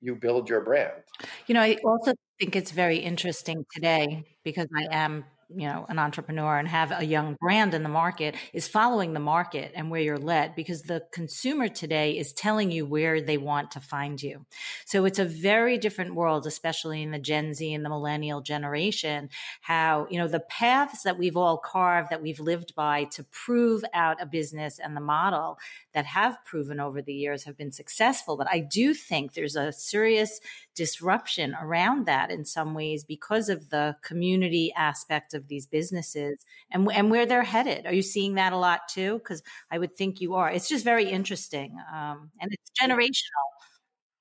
[0.00, 1.02] you build your brand.
[1.46, 5.98] You know, I also think it's very interesting today because I am you know an
[5.98, 10.00] entrepreneur and have a young brand in the market is following the market and where
[10.00, 14.44] you're led because the consumer today is telling you where they want to find you.
[14.84, 19.28] So it's a very different world especially in the gen z and the millennial generation
[19.60, 23.84] how you know the paths that we've all carved that we've lived by to prove
[23.94, 25.58] out a business and the model
[25.92, 28.36] that have proven over the years have been successful.
[28.36, 30.40] But i do think there's a serious
[30.74, 36.90] disruption around that in some ways because of the community aspect of these businesses and,
[36.92, 37.86] and where they're headed.
[37.86, 39.18] Are you seeing that a lot too?
[39.18, 40.50] Because I would think you are.
[40.50, 43.48] It's just very interesting um, and it's generational.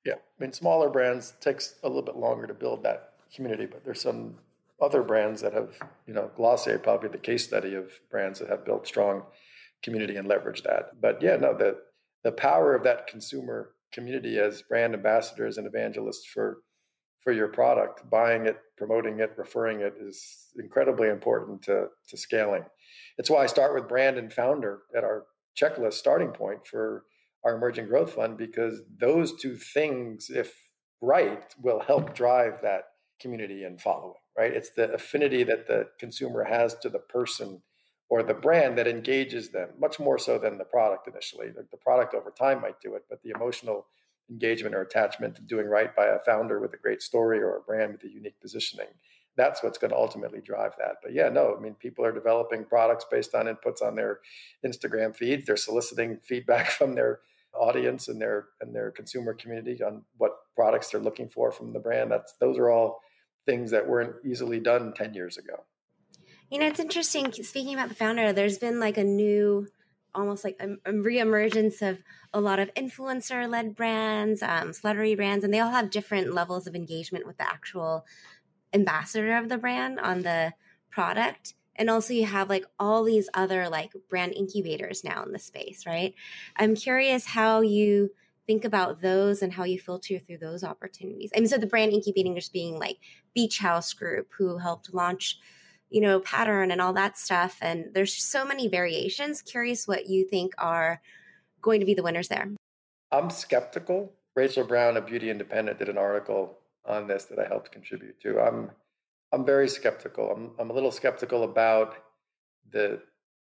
[0.06, 3.86] Yeah, I mean, smaller brands takes a little bit longer to build that community, but
[3.86, 4.36] there's some
[4.82, 8.66] other brands that have, you know, Glossier probably the case study of brands that have
[8.66, 9.24] built strong
[9.84, 11.00] community and leverage that.
[11.00, 11.78] But yeah, no, the
[12.24, 16.60] the power of that consumer community as brand ambassadors and evangelists for
[17.24, 22.64] for your product, buying it, promoting it, referring it is incredibly important to, to scaling.
[23.18, 25.26] It's why I start with brand and founder at our
[25.60, 27.04] checklist starting point for
[27.46, 30.54] our emerging growth fund, because those two things, if
[31.02, 32.84] right, will help drive that
[33.20, 34.54] community and following, right?
[34.54, 37.62] It's the affinity that the consumer has to the person
[38.10, 41.48] or the brand that engages them much more so than the product initially.
[41.50, 43.88] The product over time might do it, but the emotional
[44.32, 47.62] engagement or attachment to doing right by a founder with a great story or a
[47.62, 48.88] brand with a unique positioning.
[49.38, 50.96] That's what's going to ultimately drive that.
[51.04, 54.20] But yeah, no, I mean, people are developing products based on inputs on their
[54.66, 55.46] Instagram feeds.
[55.46, 57.20] They're soliciting feedback from their
[57.54, 61.80] audience and their and their consumer community on what products they're looking for from the
[61.80, 62.10] brand.
[62.12, 63.02] That's those are all
[63.46, 65.66] things that weren't easily done 10 years ago.
[66.50, 69.68] You know, it's interesting speaking about the founder, there's been like a new
[70.14, 72.00] almost like a, reemergence of
[72.34, 76.68] a lot of influencer led brands, um, celebrity brands, and they all have different levels
[76.68, 78.06] of engagement with the actual
[78.74, 80.54] ambassador of the brand on the
[80.90, 81.54] product.
[81.76, 85.86] And also, you have like all these other like brand incubators now in the space,
[85.86, 86.14] right?
[86.56, 88.12] I'm curious how you
[88.46, 91.32] think about those and how you filter through those opportunities.
[91.36, 92.98] I mean, so the brand incubating just being like
[93.34, 95.40] Beach House Group, who helped launch
[95.92, 97.58] you know, pattern and all that stuff.
[97.62, 99.42] And there's so many variations.
[99.42, 101.02] Curious what you think are
[101.62, 102.50] going to be the winners there.
[103.12, 104.14] I'm skeptical.
[104.36, 108.40] Rachel Brown of Beauty Independent did an article on this that I helped contribute to.
[108.40, 108.72] I'm
[109.34, 110.32] I'm very skeptical.
[110.32, 111.96] I'm I'm a little skeptical about
[112.72, 113.02] the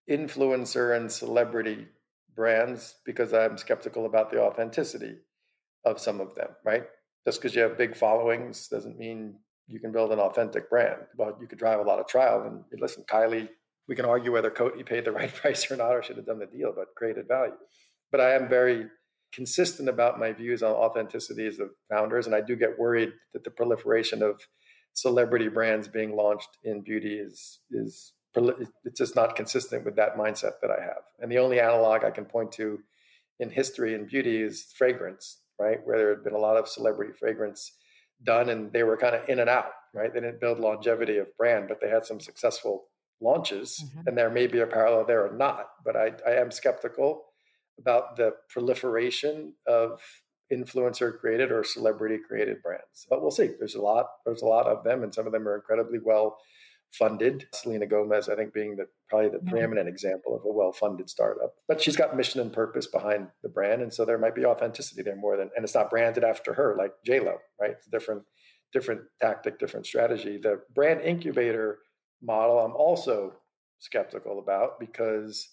[0.09, 1.87] influencer and celebrity
[2.35, 5.17] brands because I'm skeptical about the authenticity
[5.85, 6.85] of some of them, right?
[7.25, 9.35] Just because you have big followings doesn't mean
[9.69, 11.01] you can build an authentic brand.
[11.17, 12.43] But you could drive a lot of trial.
[12.43, 13.47] And listen, Kylie,
[13.87, 16.39] we can argue whether Coty paid the right price or not, or should have done
[16.39, 17.53] the deal, but created value.
[18.11, 18.87] But I am very
[19.33, 23.43] consistent about my views on authenticity as of founders, and I do get worried that
[23.43, 24.41] the proliferation of
[24.93, 30.53] celebrity brands being launched in beauty is is it's just not consistent with that mindset
[30.61, 31.03] that I have.
[31.19, 32.79] And the only analog I can point to
[33.39, 35.79] in history in beauty is fragrance, right?
[35.83, 37.71] Where there had been a lot of celebrity fragrance
[38.23, 40.13] done and they were kind of in and out, right?
[40.13, 42.85] They didn't build longevity of brand, but they had some successful
[43.21, 43.83] launches.
[43.85, 44.07] Mm-hmm.
[44.07, 47.25] And there may be a parallel there or not, but I, I am skeptical
[47.79, 50.01] about the proliferation of
[50.51, 53.05] influencer created or celebrity created brands.
[53.09, 53.51] But we'll see.
[53.57, 56.37] There's a lot, there's a lot of them, and some of them are incredibly well
[56.91, 57.47] funded.
[57.53, 61.55] Selena Gomez, I think, being the probably the preeminent example of a well-funded startup.
[61.67, 65.01] But she's got mission and purpose behind the brand, and so there might be authenticity
[65.01, 67.71] there more than, and it's not branded after her like J Lo, right?
[67.71, 68.23] It's different,
[68.73, 70.39] different tactic, different strategy.
[70.41, 71.79] The brand incubator
[72.21, 73.33] model, I'm also
[73.79, 75.49] skeptical about because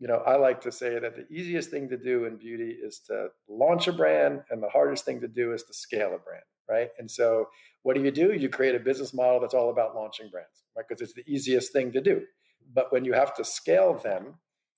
[0.00, 3.00] you know, I like to say that the easiest thing to do in beauty is
[3.08, 6.42] to launch a brand, and the hardest thing to do is to scale a brand,
[6.68, 6.88] right?
[6.98, 7.48] And so,
[7.82, 8.32] what do you do?
[8.32, 10.84] You create a business model that's all about launching brands, right?
[10.88, 12.22] Because it's the easiest thing to do.
[12.72, 14.34] But when you have to scale them,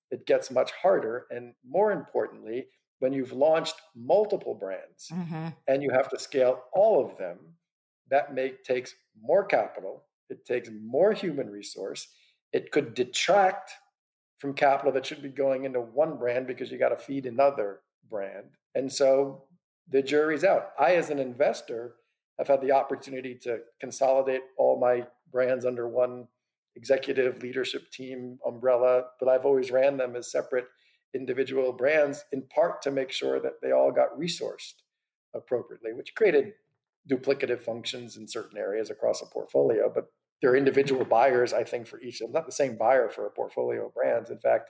[0.09, 1.25] it gets much harder.
[1.29, 2.67] And more importantly,
[2.99, 5.49] when you've launched multiple brands mm-hmm.
[5.67, 7.37] and you have to scale all of them,
[8.09, 10.05] that make takes more capital.
[10.29, 12.07] It takes more human resource.
[12.51, 13.71] It could detract
[14.37, 17.79] from capital that should be going into one brand because you got to feed another
[18.09, 18.51] brand.
[18.75, 19.45] And so
[19.89, 20.71] the jury's out.
[20.79, 21.95] I, as an investor,
[22.37, 26.27] have had the opportunity to consolidate all my brands under one
[26.75, 30.65] executive leadership team umbrella, but I've always ran them as separate
[31.13, 34.73] individual brands, in part to make sure that they all got resourced
[35.35, 36.53] appropriately, which created
[37.09, 39.91] duplicative functions in certain areas across a portfolio.
[39.93, 40.05] But
[40.41, 43.27] there are individual buyers, I think, for each of them, not the same buyer for
[43.27, 44.29] a portfolio of brands.
[44.29, 44.69] In fact,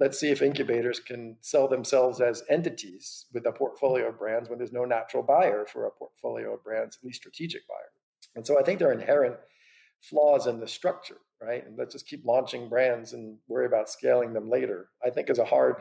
[0.00, 4.58] let's see if incubators can sell themselves as entities with a portfolio of brands when
[4.58, 7.92] there's no natural buyer for a portfolio of brands, at least strategic buyer.
[8.34, 9.36] And so I think there are inherent
[10.00, 11.64] flaws in the structure, right?
[11.66, 14.88] And let's just keep launching brands and worry about scaling them later.
[15.04, 15.76] I think is a hard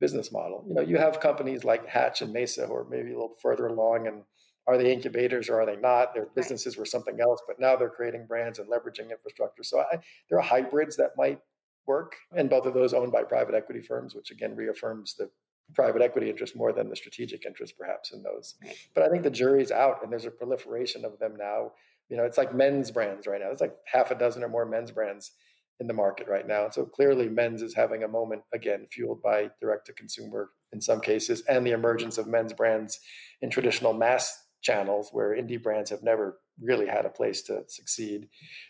[0.00, 0.64] business model.
[0.66, 3.66] You know, you have companies like Hatch and Maesa who are maybe a little further
[3.66, 4.22] along and
[4.66, 6.14] are they incubators or are they not?
[6.14, 9.62] Their businesses were something else, but now they're creating brands and leveraging infrastructure.
[9.62, 9.98] So I,
[10.28, 11.40] there are hybrids that might
[11.86, 15.30] work, and both of those owned by private equity firms, which again reaffirms the
[15.74, 18.54] private equity interest more than the strategic interest, perhaps in those.
[18.94, 21.72] But I think the jury's out, and there's a proliferation of them now.
[22.08, 23.50] You know, it's like men's brands right now.
[23.50, 25.32] It's like half a dozen or more men's brands
[25.80, 26.64] in the market right now.
[26.64, 30.80] And so clearly, men's is having a moment again, fueled by direct to consumer in
[30.80, 32.98] some cases, and the emergence of men's brands
[33.40, 38.28] in traditional mass channels where indie brands have never really had a place to succeed.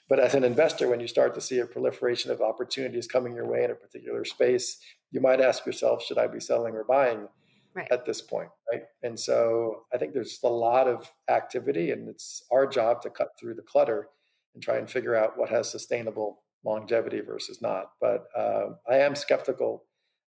[0.09, 3.47] But as an investor, when you start to see a proliferation of opportunities coming your
[3.47, 4.79] way in a particular space,
[5.11, 7.29] you might ask yourself, should I be selling or buying
[7.75, 7.89] right.
[7.91, 8.49] at this point?
[8.71, 8.83] Right.
[9.03, 13.33] And so I think there's a lot of activity, and it's our job to cut
[13.39, 14.09] through the clutter
[14.55, 17.93] and try and figure out what has sustainable longevity versus not.
[18.01, 19.85] But uh, I am skeptical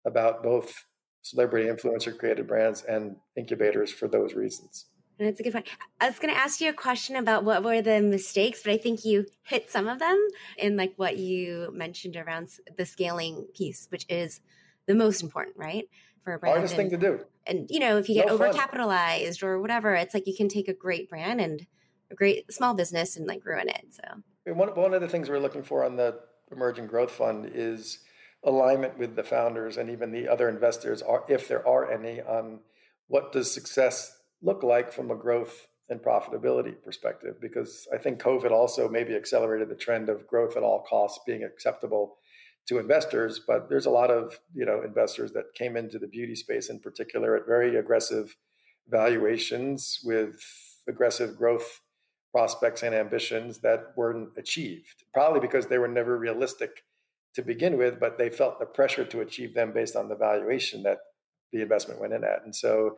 [0.06, 0.86] about both
[1.22, 4.88] celebrity influencer created brands and incubators for those reasons.
[5.24, 5.68] That's a good point.
[6.00, 8.78] I was going to ask you a question about what were the mistakes, but I
[8.78, 13.88] think you hit some of them in like what you mentioned around the scaling piece,
[13.90, 14.42] which is
[14.88, 15.90] the most important, right?
[16.24, 16.54] For a brand.
[16.54, 17.26] Hardest and, thing to do.
[17.46, 19.50] And you know, if you get no overcapitalized fun.
[19.50, 21.66] or whatever, it's like you can take a great brand and
[22.12, 23.86] a great small business and like ruin it.
[23.92, 26.20] So one one of the things we're looking for on the
[26.52, 28.00] emerging growth fund is
[28.44, 32.60] alignment with the founders and even the other investors, are, if there are any, on
[33.08, 38.52] what does success look like from a growth and profitability perspective because I think COVID
[38.52, 42.18] also maybe accelerated the trend of growth at all costs being acceptable
[42.68, 43.41] to investors.
[43.46, 46.80] But there's a lot of you know investors that came into the beauty space in
[46.80, 48.36] particular at very aggressive
[48.89, 50.36] valuations with
[50.88, 51.82] aggressive growth
[52.32, 56.72] prospects and ambitions that weren't achieved, probably because they were never realistic
[57.36, 60.84] to begin with, but they felt the pressure to achieve them based on the valuation
[60.84, 60.98] that
[61.52, 62.44] the investment went in at.
[62.44, 62.98] And so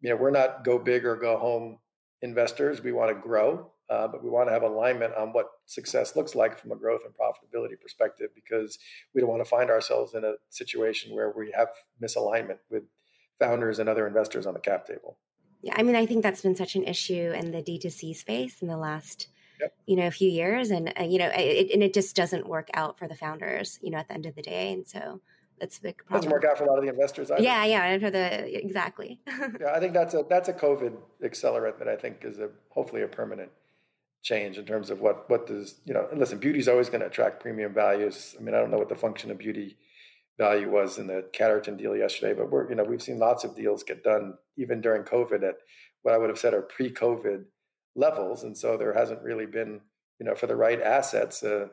[0.00, 1.78] you know, we're not go big or go home
[2.22, 2.82] investors.
[2.82, 6.34] We want to grow, uh, but we want to have alignment on what success looks
[6.34, 8.78] like from a growth and profitability perspective because
[9.14, 11.68] we don't want to find ourselves in a situation where we have
[12.02, 12.82] misalignment with
[13.38, 15.18] founders and other investors on the cap table.
[15.62, 18.68] Yeah, I mean, I think that's been such an issue in the D2C space in
[18.68, 19.28] the last,
[19.60, 19.74] yep.
[19.86, 22.68] you know, a few years, and uh, you know, it, and it just doesn't work
[22.74, 25.20] out for the founders, you know, at the end of the day, and so
[25.58, 26.20] that's a big problem.
[26.20, 27.30] Doesn't work out for a lot of the investors.
[27.30, 27.42] Either.
[27.42, 29.20] Yeah, yeah, for the exactly.
[29.26, 33.02] yeah, I think that's a that's a COVID accelerant that I think is a hopefully
[33.02, 33.50] a permanent
[34.22, 36.06] change in terms of what what does you know.
[36.10, 38.34] And listen, beauty is always going to attract premium values.
[38.38, 39.76] I mean, I don't know what the function of beauty
[40.38, 43.56] value was in the Catterton deal yesterday, but we're you know we've seen lots of
[43.56, 45.56] deals get done even during COVID at
[46.02, 47.44] what I would have said are pre-COVID
[47.94, 49.80] levels, and so there hasn't really been
[50.18, 51.42] you know for the right assets.
[51.42, 51.68] Uh,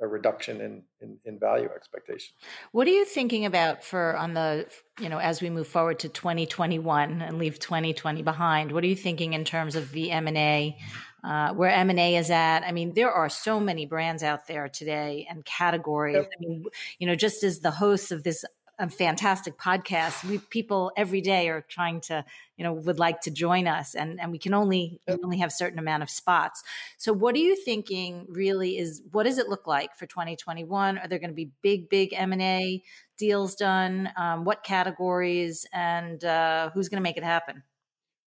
[0.00, 2.34] a reduction in, in, in value expectation.
[2.72, 4.66] What are you thinking about for on the
[5.00, 8.72] you know as we move forward to 2021 and leave 2020 behind?
[8.72, 10.78] What are you thinking in terms of the M and A?
[11.22, 12.62] Uh, where M and A is at.
[12.62, 16.16] I mean, there are so many brands out there today and categories.
[16.16, 16.30] Yep.
[16.34, 16.64] I mean,
[16.98, 18.42] you know, just as the hosts of this
[18.80, 20.24] a fantastic podcast.
[20.24, 22.24] We people every day are trying to,
[22.56, 25.52] you know, would like to join us, and and we can only we only have
[25.52, 26.62] certain amount of spots.
[26.96, 28.26] So, what are you thinking?
[28.28, 30.98] Really, is what does it look like for 2021?
[30.98, 32.82] Are there going to be big, big M and A
[33.18, 34.10] deals done?
[34.16, 37.62] Um, what categories, and uh, who's going to make it happen?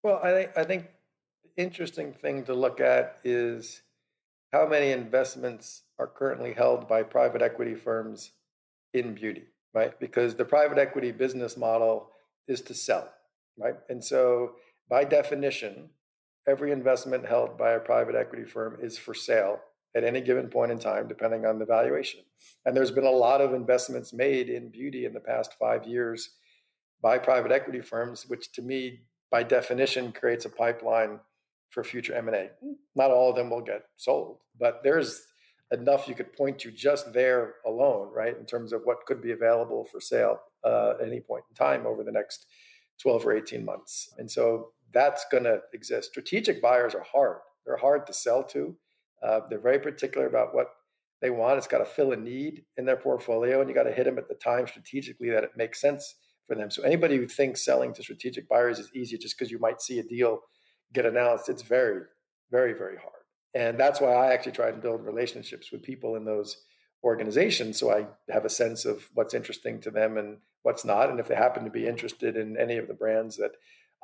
[0.03, 0.88] Well, I think I think
[1.42, 3.82] the interesting thing to look at is
[4.53, 8.32] how many investments are currently held by private equity firms
[8.92, 9.99] in beauty right?
[9.99, 12.11] Because the private equity business model
[12.49, 13.12] is to sell,
[13.59, 13.75] right?
[13.89, 14.53] And so,
[14.89, 15.91] by definition,
[16.47, 19.61] every investment held by a private equity firm is for sale
[19.95, 22.20] at any given point in time, depending on the valuation.
[22.64, 26.31] And there's been a lot of investments made in beauty in the past five years
[27.03, 29.01] by private equity firms, which to me,
[29.31, 31.20] by definition, creates a pipeline
[31.70, 32.51] for future M&A.
[32.95, 35.23] Not all of them will get sold, but there's
[35.73, 39.33] enough you could point to just there alone, right, in terms of what could be
[39.33, 42.47] available for sale uh, at any point in time over the next
[43.01, 44.14] 12 or 18 months.
[44.18, 46.11] And so that's going to exist.
[46.11, 47.39] Strategic buyers are hard.
[47.64, 48.77] They're hard to sell to.
[49.23, 50.68] Uh, they're very particular about what
[51.20, 51.59] they want.
[51.59, 54.18] It's got to fill a need in their portfolio, and you got to hit them
[54.18, 56.16] at the time strategically that it makes sense
[56.47, 56.70] for them.
[56.70, 60.01] So anybody who thinks selling to strategic buyers is easy just because you might see
[60.01, 60.41] a deal
[60.93, 62.03] get announced, it's very,
[62.51, 63.22] very, very hard.
[63.55, 66.57] And that's why I actually try and build relationships with people in those
[67.05, 71.11] organizations so I have a sense of what's interesting to them and what's not.
[71.11, 73.53] And if they happen to be interested in any of the brands that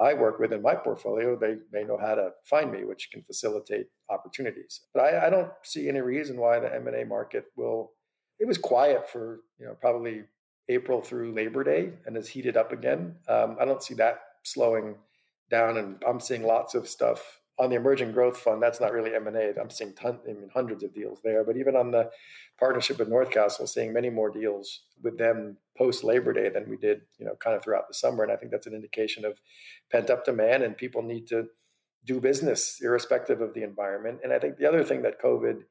[0.01, 3.23] I work with in my portfolio, they may know how to find me, which can
[3.23, 4.83] facilitate opportunities.
[4.95, 7.93] But I, I don't see any reason why the M&A market will.
[8.39, 10.23] It was quiet for you know probably
[10.69, 13.17] April through Labor Day and has heated up again.
[13.29, 14.95] Um, I don't see that slowing
[15.51, 19.15] down, and I'm seeing lots of stuff on the emerging growth fund, that's not really
[19.15, 19.53] M&A.
[19.61, 21.45] I'm seeing ton, I mean, hundreds of deals there.
[21.45, 22.11] But even on the
[22.59, 27.03] partnership with Northcastle, seeing many more deals with them post Labor Day than we did,
[27.19, 28.23] you know, kind of throughout the summer.
[28.23, 29.41] And I think that's an indication of
[29.91, 31.47] pent up demand and people need to
[32.05, 34.21] do business irrespective of the environment.
[34.23, 35.63] And I think the other thing that COVID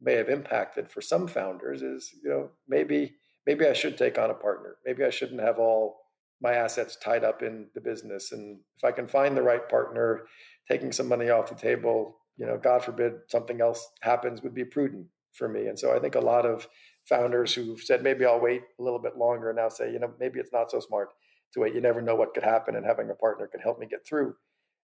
[0.00, 3.16] may have impacted for some founders is, you know, maybe
[3.46, 4.76] maybe I should take on a partner.
[4.86, 6.00] Maybe I shouldn't have all
[6.40, 8.32] my assets tied up in the business.
[8.32, 10.24] And if I can find the right partner
[10.68, 14.64] taking some money off the table, you know, God forbid something else happens, would be
[14.64, 15.66] prudent for me.
[15.66, 16.68] And so I think a lot of
[17.04, 20.40] founders who've said maybe I'll wait a little bit longer now say, you know, maybe
[20.40, 21.10] it's not so smart
[21.52, 21.74] to wait.
[21.74, 24.34] You never know what could happen, and having a partner could help me get through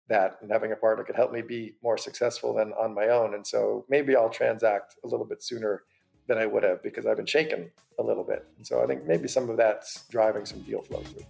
[0.07, 3.35] that, and having a partner could help me be more successful than on my own.
[3.35, 5.83] And so maybe I'll transact a little bit sooner
[6.27, 8.45] than I would have because I've been shaken a little bit.
[8.57, 11.25] And so I think maybe some of that's driving some deal flow through.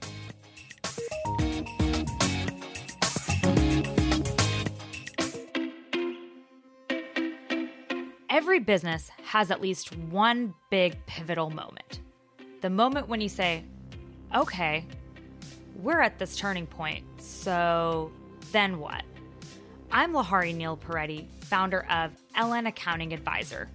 [8.60, 12.02] Every business has at least one big pivotal moment.
[12.60, 13.64] The moment when you say,
[14.36, 14.84] okay,
[15.78, 18.12] we're at this turning point, so
[18.52, 19.04] then what?
[19.94, 23.70] I'm Lahari Neil Peretti, founder of LN Accounting Advisor.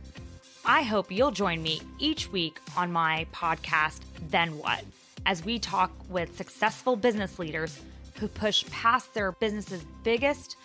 [0.66, 4.84] I hope you'll join me each week on my podcast, Then What,
[5.24, 7.80] as we talk with successful business leaders
[8.20, 10.56] who push past their business's biggest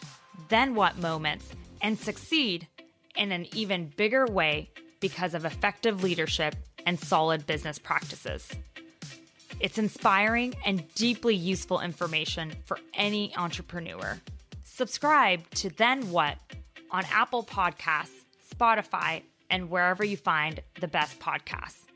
[0.50, 1.50] then what moments
[1.82, 2.68] and succeed
[3.20, 6.56] in an even bigger way because of effective leadership
[6.86, 8.50] and solid business practices.
[9.60, 14.18] It's inspiring and deeply useful information for any entrepreneur.
[14.64, 16.38] Subscribe to Then What
[16.92, 18.24] on Apple Podcasts,
[18.56, 21.89] Spotify, and wherever you find the best podcasts.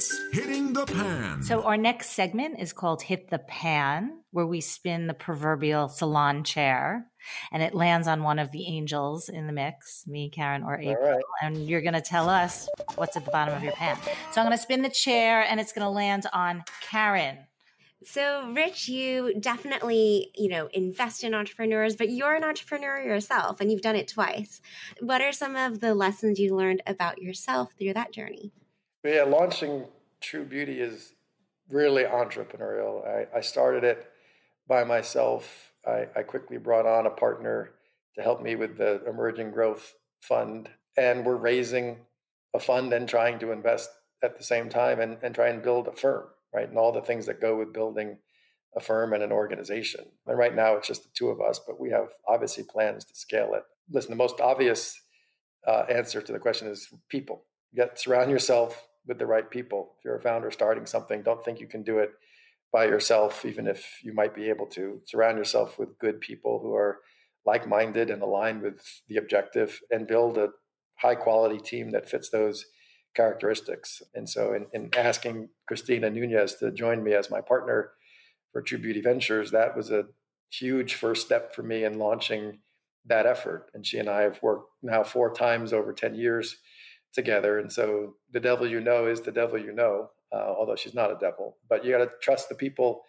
[0.00, 1.42] It's hitting the pan.
[1.42, 6.42] So, our next segment is called Hit the Pan, where we spin the proverbial salon
[6.42, 7.06] chair
[7.52, 11.16] and it lands on one of the angels in the mix, me, Karen, or April.
[11.16, 11.22] Right.
[11.42, 13.98] And you're going to tell us what's at the bottom of your pan.
[14.32, 17.36] So, I'm going to spin the chair and it's going to land on Karen.
[18.02, 23.70] So, Rich, you definitely, you know, invest in entrepreneurs, but you're an entrepreneur yourself and
[23.70, 24.62] you've done it twice.
[25.00, 28.52] What are some of the lessons you learned about yourself through that journey?
[29.04, 29.86] Yeah, launching
[30.20, 31.14] True Beauty is
[31.70, 33.06] really entrepreneurial.
[33.06, 34.10] I, I started it
[34.68, 35.72] by myself.
[35.86, 37.72] I, I quickly brought on a partner
[38.16, 40.68] to help me with the emerging growth fund.
[40.96, 41.98] And we're raising
[42.54, 43.90] a fund and trying to invest
[44.22, 46.68] at the same time and, and try and build a firm right?
[46.68, 48.18] And all the things that go with building
[48.76, 50.04] a firm and an organization.
[50.26, 53.16] And right now it's just the two of us, but we have obviously plans to
[53.16, 53.64] scale it.
[53.90, 55.00] Listen, the most obvious
[55.66, 57.44] uh, answer to the question is people.
[57.72, 59.92] You get surround yourself with the right people.
[59.98, 62.10] If you're a founder starting something, don't think you can do it
[62.72, 65.00] by yourself, even if you might be able to.
[65.04, 66.98] Surround yourself with good people who are
[67.46, 70.50] like-minded and aligned with the objective, and build a
[70.96, 72.66] high-quality team that fits those
[73.16, 74.02] characteristics.
[74.14, 77.92] And so, in, in, asking Christina Nunez to join me as my partner
[78.52, 80.04] for True Beauty Ventures, that was a
[80.50, 82.58] huge first step for me in launching
[83.06, 83.70] that effort.
[83.74, 86.56] And she and I have worked now four times over 10 years
[87.12, 87.58] together.
[87.58, 91.10] And so, the devil you know is the devil you know, uh, although she's not
[91.10, 91.56] a devil.
[91.68, 93.02] But you got to trust the people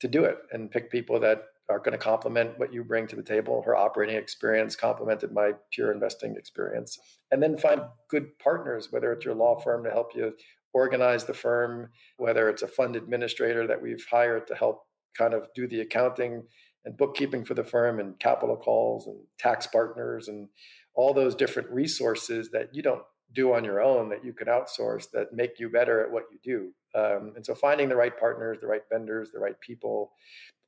[0.00, 3.16] to do it and pick people that are going to complement what you bring to
[3.16, 3.62] the table.
[3.62, 6.98] Her operating experience complemented my pure investing experience.
[7.30, 10.32] And then find good partners, whether it's your law firm to help you
[10.72, 14.84] organize the firm, whether it's a fund administrator that we've hired to help
[15.16, 16.44] kind of do the accounting
[16.84, 20.48] and bookkeeping for the firm and capital calls and tax partners and
[20.94, 23.02] all those different resources that you don't
[23.34, 26.38] do on your own that you can outsource that make you better at what you
[26.42, 26.72] do.
[26.98, 30.12] Um, and so finding the right partners, the right vendors, the right people,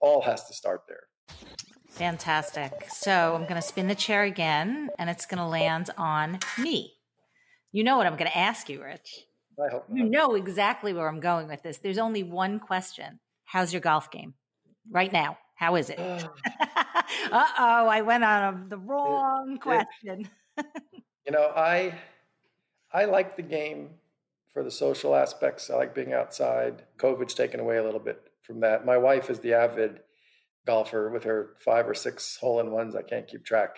[0.00, 1.04] all has to start there.
[1.90, 2.72] Fantastic.
[2.88, 6.94] So I'm going to spin the chair again and it's going to land on me.
[7.72, 9.24] You know what I'm going to ask you, Rich.
[9.58, 9.98] I hope not.
[9.98, 11.78] You know exactly where I'm going with this.
[11.78, 14.34] There's only one question How's your golf game
[14.90, 15.36] right now?
[15.56, 15.98] How is it?
[15.98, 16.24] uh
[17.32, 20.28] oh, I went on the wrong it, question.
[20.56, 20.66] It,
[21.26, 21.94] you know, I
[22.92, 23.90] I like the game
[24.52, 25.70] for the social aspects.
[25.70, 26.84] I like being outside.
[26.98, 28.84] COVID's taken away a little bit from that.
[28.84, 30.00] My wife is the avid
[30.66, 32.96] golfer with her five or six hole in ones.
[32.96, 33.76] I can't keep track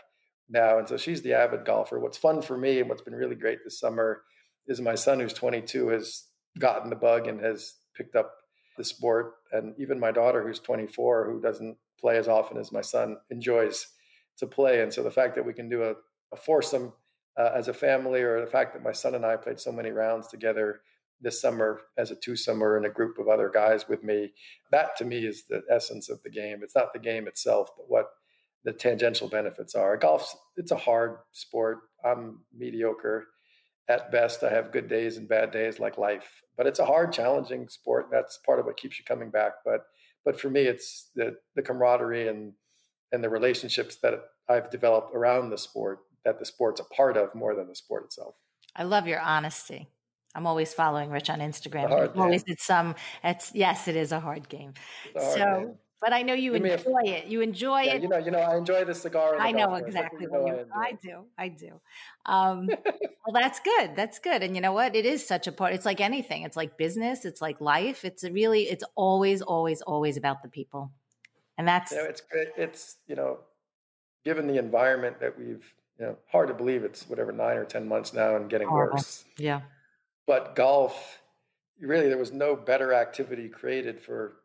[0.49, 0.79] now.
[0.79, 2.01] And so she's the avid golfer.
[2.01, 4.23] What's fun for me and what's been really great this summer
[4.67, 6.25] is my son, who's 22, has
[6.59, 8.33] gotten the bug and has picked up
[8.79, 9.35] the sport.
[9.53, 13.87] And even my daughter, who's 24, who doesn't play as often as my son, enjoys
[14.39, 14.81] to play.
[14.81, 15.95] And so the fact that we can do a,
[16.33, 16.93] a foursome
[17.39, 19.91] uh, as a family, or the fact that my son and I played so many
[19.91, 20.81] rounds together
[21.21, 24.33] this summer as a two summer and a group of other guys with me.
[24.71, 26.61] That to me is the essence of the game.
[26.63, 28.11] It's not the game itself, but what
[28.65, 29.97] the tangential benefits are.
[29.97, 31.81] Golf, it's a hard sport.
[32.05, 33.27] I'm mediocre
[33.89, 34.43] at best.
[34.43, 38.09] I have good days and bad days like life, but it's a hard, challenging sport.
[38.11, 39.53] That's part of what keeps you coming back.
[39.65, 39.83] But
[40.25, 42.53] but for me, it's the the camaraderie and
[43.13, 44.15] and the relationships that
[44.49, 48.05] I've developed around the sport that the sport's a part of more than the sport
[48.05, 48.37] itself.
[48.77, 49.89] I love your honesty.
[50.35, 52.17] I'm always following Rich on Instagram.
[52.17, 54.73] always it's some it's yes, it is a hard game.
[55.15, 55.75] A hard so game.
[56.01, 57.27] but I know you Give me a- enjoy it.
[57.27, 58.03] You enjoy Yeah, it.
[58.03, 59.37] you know, you know, I enjoy the cigar.
[59.37, 60.61] The I know what exactly you what know you.
[60.61, 60.75] enjoy.
[60.75, 61.25] I do.
[61.37, 61.81] I do.
[62.25, 62.67] Um,
[63.27, 63.95] well, that's good.
[63.95, 64.43] That's good.
[64.43, 64.97] And you know what?
[64.97, 65.75] It is such a part.
[65.75, 66.45] It's like anything.
[66.45, 67.27] It's like business.
[67.27, 68.03] It's like life.
[68.05, 68.63] It's really.
[68.63, 70.91] It's always, always, always about the people.
[71.59, 72.49] And that's You know, it's great.
[72.57, 73.41] It's you know,
[74.25, 75.63] given the environment that we've,
[76.03, 78.97] you know, hard to believe it's whatever nine or ten months now and getting Horrible.
[78.97, 79.25] worse.
[79.39, 79.61] yeah.
[80.27, 81.21] But golf,
[81.81, 84.39] really, there was no better activity created for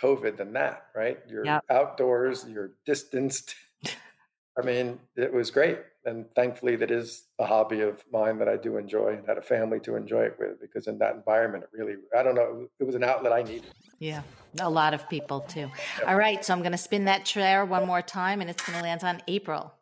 [0.00, 1.18] COVID than that, right?
[1.28, 1.64] You're Yep.
[1.68, 3.54] outdoors, you're distanced.
[4.58, 5.80] I mean, it was great.
[6.06, 9.42] And thankfully, that is a hobby of mine that I do enjoy and had a
[9.42, 12.84] family to enjoy it with because in that environment, it really, I don't know, it
[12.84, 13.70] was an outlet I needed.
[13.98, 14.22] Yeah,
[14.58, 15.70] a lot of people too.
[16.06, 18.78] All right, so I'm going to spin that chair one more time, and it's going
[18.78, 19.74] to land on April.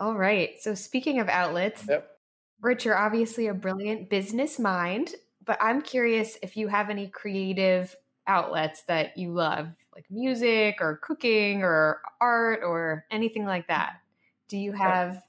[0.00, 0.60] All right.
[0.60, 2.20] So speaking of outlets, Yep.
[2.60, 5.14] Rich, you're obviously a brilliant business mind,
[5.44, 10.98] but I'm curious if you have any creative outlets that you love, like music or
[10.98, 14.00] cooking or art or anything like that.
[14.48, 15.22] Do you have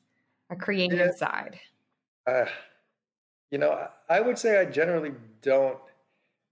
[0.50, 1.12] a creative Yeah.
[1.14, 1.60] side?
[2.28, 2.46] Uh,
[3.52, 5.80] you know, I- I would say I generally don't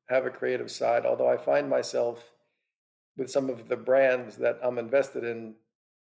[0.10, 2.34] have a creative side, although I find myself
[3.18, 5.58] with some of the brands that I'm invested in,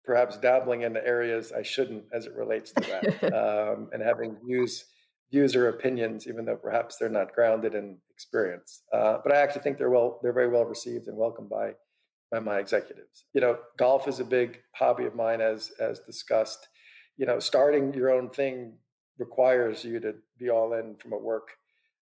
[0.07, 3.33] perhaps dabbling into areas I shouldn't as it relates to that,
[3.73, 4.85] um, and having views,
[5.31, 8.81] views or opinions, even though perhaps they're not grounded in experience.
[8.91, 11.73] Uh, but I actually think they're well, they're very well received and welcomed by
[12.31, 13.25] by my executives.
[13.33, 16.67] You know, golf is a big hobby of mine, as as discussed.
[17.17, 18.77] You know, starting your own thing
[19.19, 21.49] requires you to be all in from a work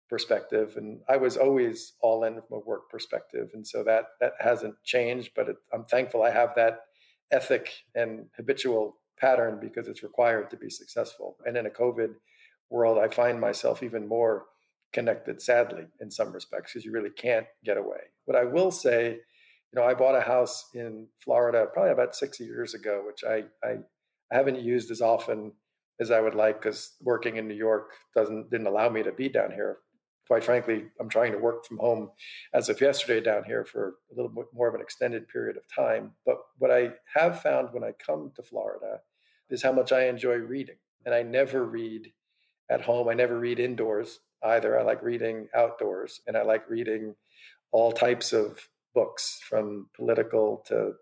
[0.08, 4.34] perspective and i was always all in from a work perspective and so that that
[4.40, 6.82] hasn't changed but it, i'm thankful i have that
[7.32, 12.14] ethic and habitual pattern because it's required to be successful and in a covid
[12.70, 14.46] world i find myself even more
[14.94, 19.12] connected sadly in some respects because you really can't get away what i will say
[19.12, 23.44] you know i bought a house in florida probably about six years ago which i
[23.68, 23.78] i,
[24.32, 25.52] I haven't used as often
[26.00, 29.30] as I would like because working in New York doesn't didn't allow me to be
[29.30, 29.78] down here.
[30.28, 32.10] Quite frankly, I'm trying to work from home
[32.54, 35.64] as of yesterday down here for a little bit more of an extended period of
[35.68, 36.12] time.
[36.26, 39.02] But what I have found when I come to Florida
[39.50, 40.78] is how much I enjoy reading.
[41.06, 42.12] And I never read
[42.70, 43.08] at home.
[43.08, 44.80] I never read indoors either.
[44.80, 47.16] I like reading outdoors and I like reading
[47.72, 50.94] all types of books from political to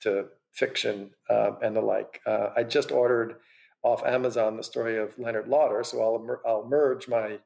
[0.00, 2.20] to fiction um, and the like.
[2.26, 3.36] Uh, I just ordered
[3.82, 7.38] off Amazon the story of Leonard Lauder, so I'll I'll merge my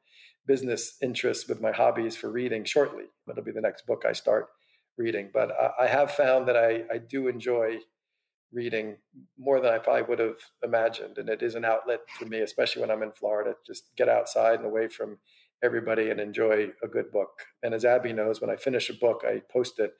[0.49, 3.03] business interests with my hobbies for reading shortly.
[3.27, 4.47] That'll be the next book I start
[4.97, 5.29] reading.
[5.31, 7.77] But I, I have found that I, I do enjoy
[8.51, 8.97] reading
[9.37, 12.81] more than I probably would have imagined, and it is an outlet for me, especially
[12.81, 13.53] when I'm in Florida.
[13.63, 15.19] Just get outside and away from
[15.63, 17.41] everybody and enjoy a good book.
[17.63, 19.93] And as Abby knows, when I finish a book, I post it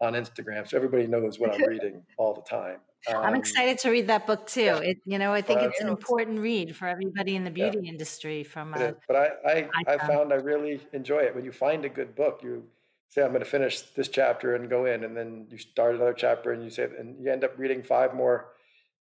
[0.00, 2.78] on Instagram, so everybody knows what I'm reading all the time.
[3.08, 4.62] I'm Um, excited to read that book too.
[4.62, 4.78] yeah.
[4.78, 7.70] It, you know, I think Uh, it's an important read for everybody in the Yeah.
[7.70, 8.44] beauty industry.
[8.44, 8.92] From uh.
[9.08, 11.34] But I, I, I found- found I really enjoy it.
[11.34, 12.68] When you find a good book, you
[13.08, 16.14] say, I'm going to finish this chapter and go in, and then you start another
[16.14, 18.52] chapter and you say, and you end up reading five more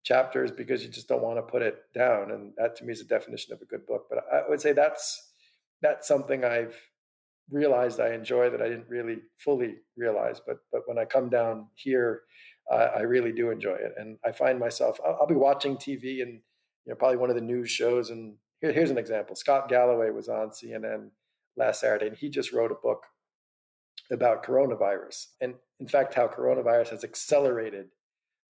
[0.04, 2.32] chapters because you just don't want to put it down.
[2.32, 4.08] And that to me is a definition of a good book.
[4.10, 5.31] But I would say that's,
[5.82, 6.76] that's something I've
[7.50, 10.42] realized I enjoy that I didn't really fully realize.
[10.46, 12.22] But, but when I come down here,
[12.72, 13.94] uh, I really do enjoy it.
[13.98, 16.40] And I find myself, I'll, I'll be watching TV and,
[16.86, 18.10] you know, probably one of the news shows.
[18.10, 19.36] And here, here's an example.
[19.36, 21.10] Scott Galloway was on CNN
[21.58, 23.04] last Saturday, and he just wrote a book
[24.12, 25.28] about coronavirus.
[25.42, 27.88] And in fact, how coronavirus has accelerated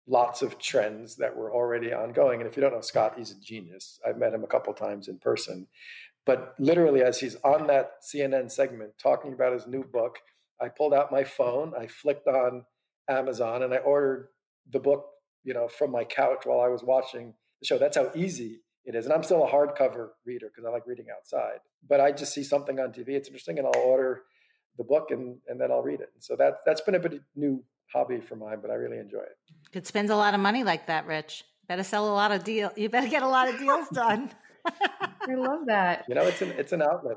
[0.09, 2.41] lots of trends that were already ongoing.
[2.41, 3.99] And if you don't know Scott, he's a genius.
[4.07, 5.67] I've met him a couple times in person.
[6.27, 10.19] But literally, as he's on that CNN segment talking about his new book,
[10.61, 12.65] I pulled out my phone, I flicked on
[13.09, 14.29] Amazon, and I ordered
[14.71, 15.07] the book,
[15.45, 17.79] you know, from my couch while I was watching the show.
[17.79, 19.05] That's how easy it is.
[19.05, 21.61] And I'm still a hardcover reader because I like reading outside.
[21.89, 24.23] But I just see something on TV, it's interesting, and I'll order
[24.79, 26.11] the book and, and then I'll read it.
[26.15, 27.63] And so that that's been a bit of new
[27.93, 29.37] hobby for mine, but I really enjoy it.
[29.73, 31.45] could spend a lot of money like that, Rich.
[31.69, 32.73] Better sell a lot of deal.
[32.77, 34.31] You better get a lot of deals done.
[35.29, 36.05] I love that.
[36.09, 37.17] You know, it's an it's an outlet.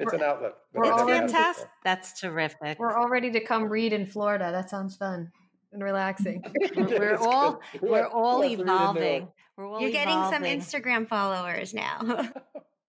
[0.00, 0.54] It's an outlet.
[0.72, 1.68] we're It's all Everyone fantastic.
[1.84, 2.78] That's terrific.
[2.78, 4.50] We're all ready to come read in Florida.
[4.50, 5.30] That sounds fun
[5.72, 6.44] and relaxing.
[6.76, 7.82] We're, we're all good.
[7.82, 8.80] We're all has to read in New York?
[8.80, 9.28] evolving.
[9.56, 10.42] We're all You're getting some.
[10.42, 12.00] Instagram followers now.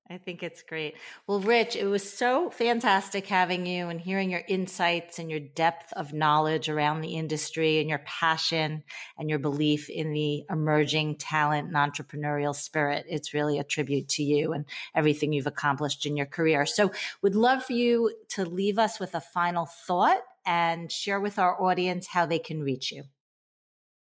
[0.07, 0.93] I think it's great.
[1.25, 5.91] Well, Rich, it was so fantastic having you and hearing your insights and your depth
[5.93, 8.83] of knowledge around the industry and your passion
[9.17, 13.07] and your belief in the emerging talent and entrepreneurial spirit.
[13.09, 16.67] It's really a tribute to you and everything you've accomplished in your career.
[16.67, 16.91] So,
[17.23, 21.59] would love for you to leave us with a final thought and share with our
[21.59, 23.05] audience how they can reach you.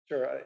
[0.08, 0.42] Sure.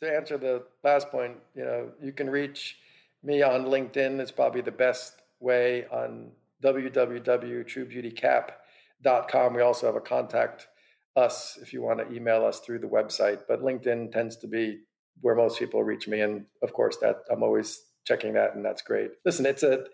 [0.00, 2.78] To answer the last point, you know, you can reach
[3.26, 6.30] me on LinkedIn is probably the best way on
[6.62, 9.54] www.truebeautycap.com.
[9.54, 10.68] We also have a contact
[11.16, 14.82] us if you want to email us through the website, but LinkedIn tends to be
[15.22, 16.20] where most people reach me.
[16.20, 19.10] And of course that I'm always checking that and that's great.
[19.24, 19.86] Listen, it's a,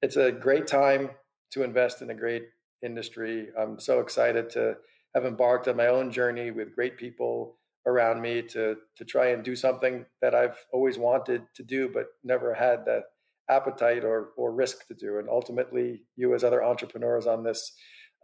[0.00, 1.10] it's a great time
[1.52, 2.44] to invest in a great
[2.84, 3.48] industry.
[3.58, 4.76] I'm so excited to
[5.14, 7.56] have embarked on my own journey with great people
[7.86, 12.06] around me to to try and do something that I've always wanted to do but
[12.24, 13.02] never had the
[13.48, 15.18] appetite or or risk to do.
[15.18, 17.72] And ultimately, you as other entrepreneurs on this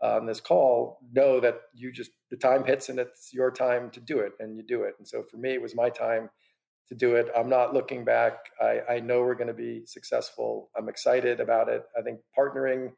[0.03, 4.01] on this call know that you just the time hits and it's your time to
[4.01, 4.95] do it, and you do it.
[4.99, 6.29] And so for me, it was my time
[6.89, 7.29] to do it.
[7.37, 8.35] I'm not looking back.
[8.61, 10.71] I, I know we're going to be successful.
[10.77, 11.85] I'm excited about it.
[11.97, 12.93] I think partnering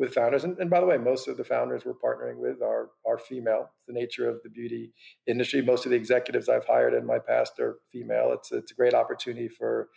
[0.00, 0.44] with founders.
[0.44, 3.70] And, and, by the way, most of the founders we're partnering with are are female.
[3.76, 4.92] It's the nature of the beauty
[5.26, 5.60] industry.
[5.60, 8.32] Most of the executives I've hired in my past are female.
[8.32, 9.90] It's it's a great opportunity for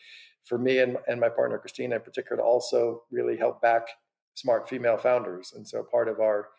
[0.44, 3.88] for me and, and my partner Christina in particular to also really help back
[4.36, 5.54] smart female founders.
[5.56, 6.50] And so part of our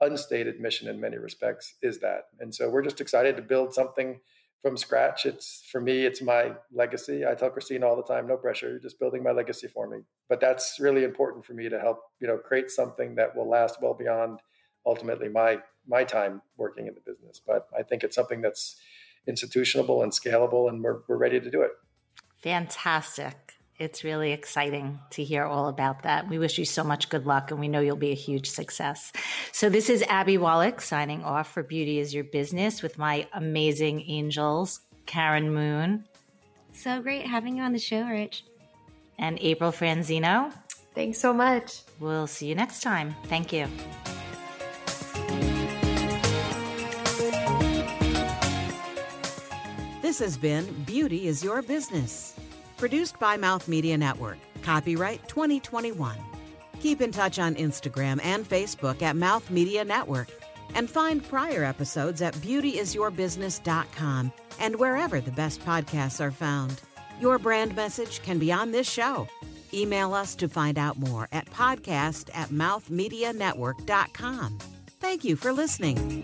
[0.00, 2.28] unstated mission in many respects is that.
[2.40, 4.18] And so we're just excited to build something
[4.64, 5.26] from scratch.
[5.26, 7.26] It's for me, it's my legacy.
[7.26, 9.98] I tell Christine all the time, no pressure, you're just building my legacy for me.
[10.26, 13.82] But that's really important for me to help, you know, create something that will last
[13.82, 14.40] well beyond
[14.86, 17.42] ultimately my my time working in the business.
[17.46, 18.76] But I think it's something that's
[19.28, 21.72] institutionable and scalable and we're we're ready to do it.
[22.42, 23.43] Fantastic
[23.78, 26.28] it's really exciting to hear all about that.
[26.28, 29.12] We wish you so much good luck, and we know you'll be a huge success.
[29.52, 34.02] So, this is Abby Wallach signing off for Beauty is Your Business with my amazing
[34.02, 36.04] angels, Karen Moon.
[36.72, 38.44] So great having you on the show, Rich.
[39.18, 40.52] And April Franzino.
[40.94, 41.82] Thanks so much.
[42.00, 43.14] We'll see you next time.
[43.24, 43.68] Thank you.
[50.02, 52.36] This has been Beauty is Your Business.
[52.84, 54.36] Produced by Mouth Media Network.
[54.60, 56.18] Copyright 2021.
[56.80, 60.28] Keep in touch on Instagram and Facebook at Mouth Media Network.
[60.74, 66.82] And find prior episodes at beautyisyourbusiness.com and wherever the best podcasts are found.
[67.22, 69.28] Your brand message can be on this show.
[69.72, 74.58] Email us to find out more at podcast at mouthmedianetwork.com.
[75.00, 76.22] Thank you for listening.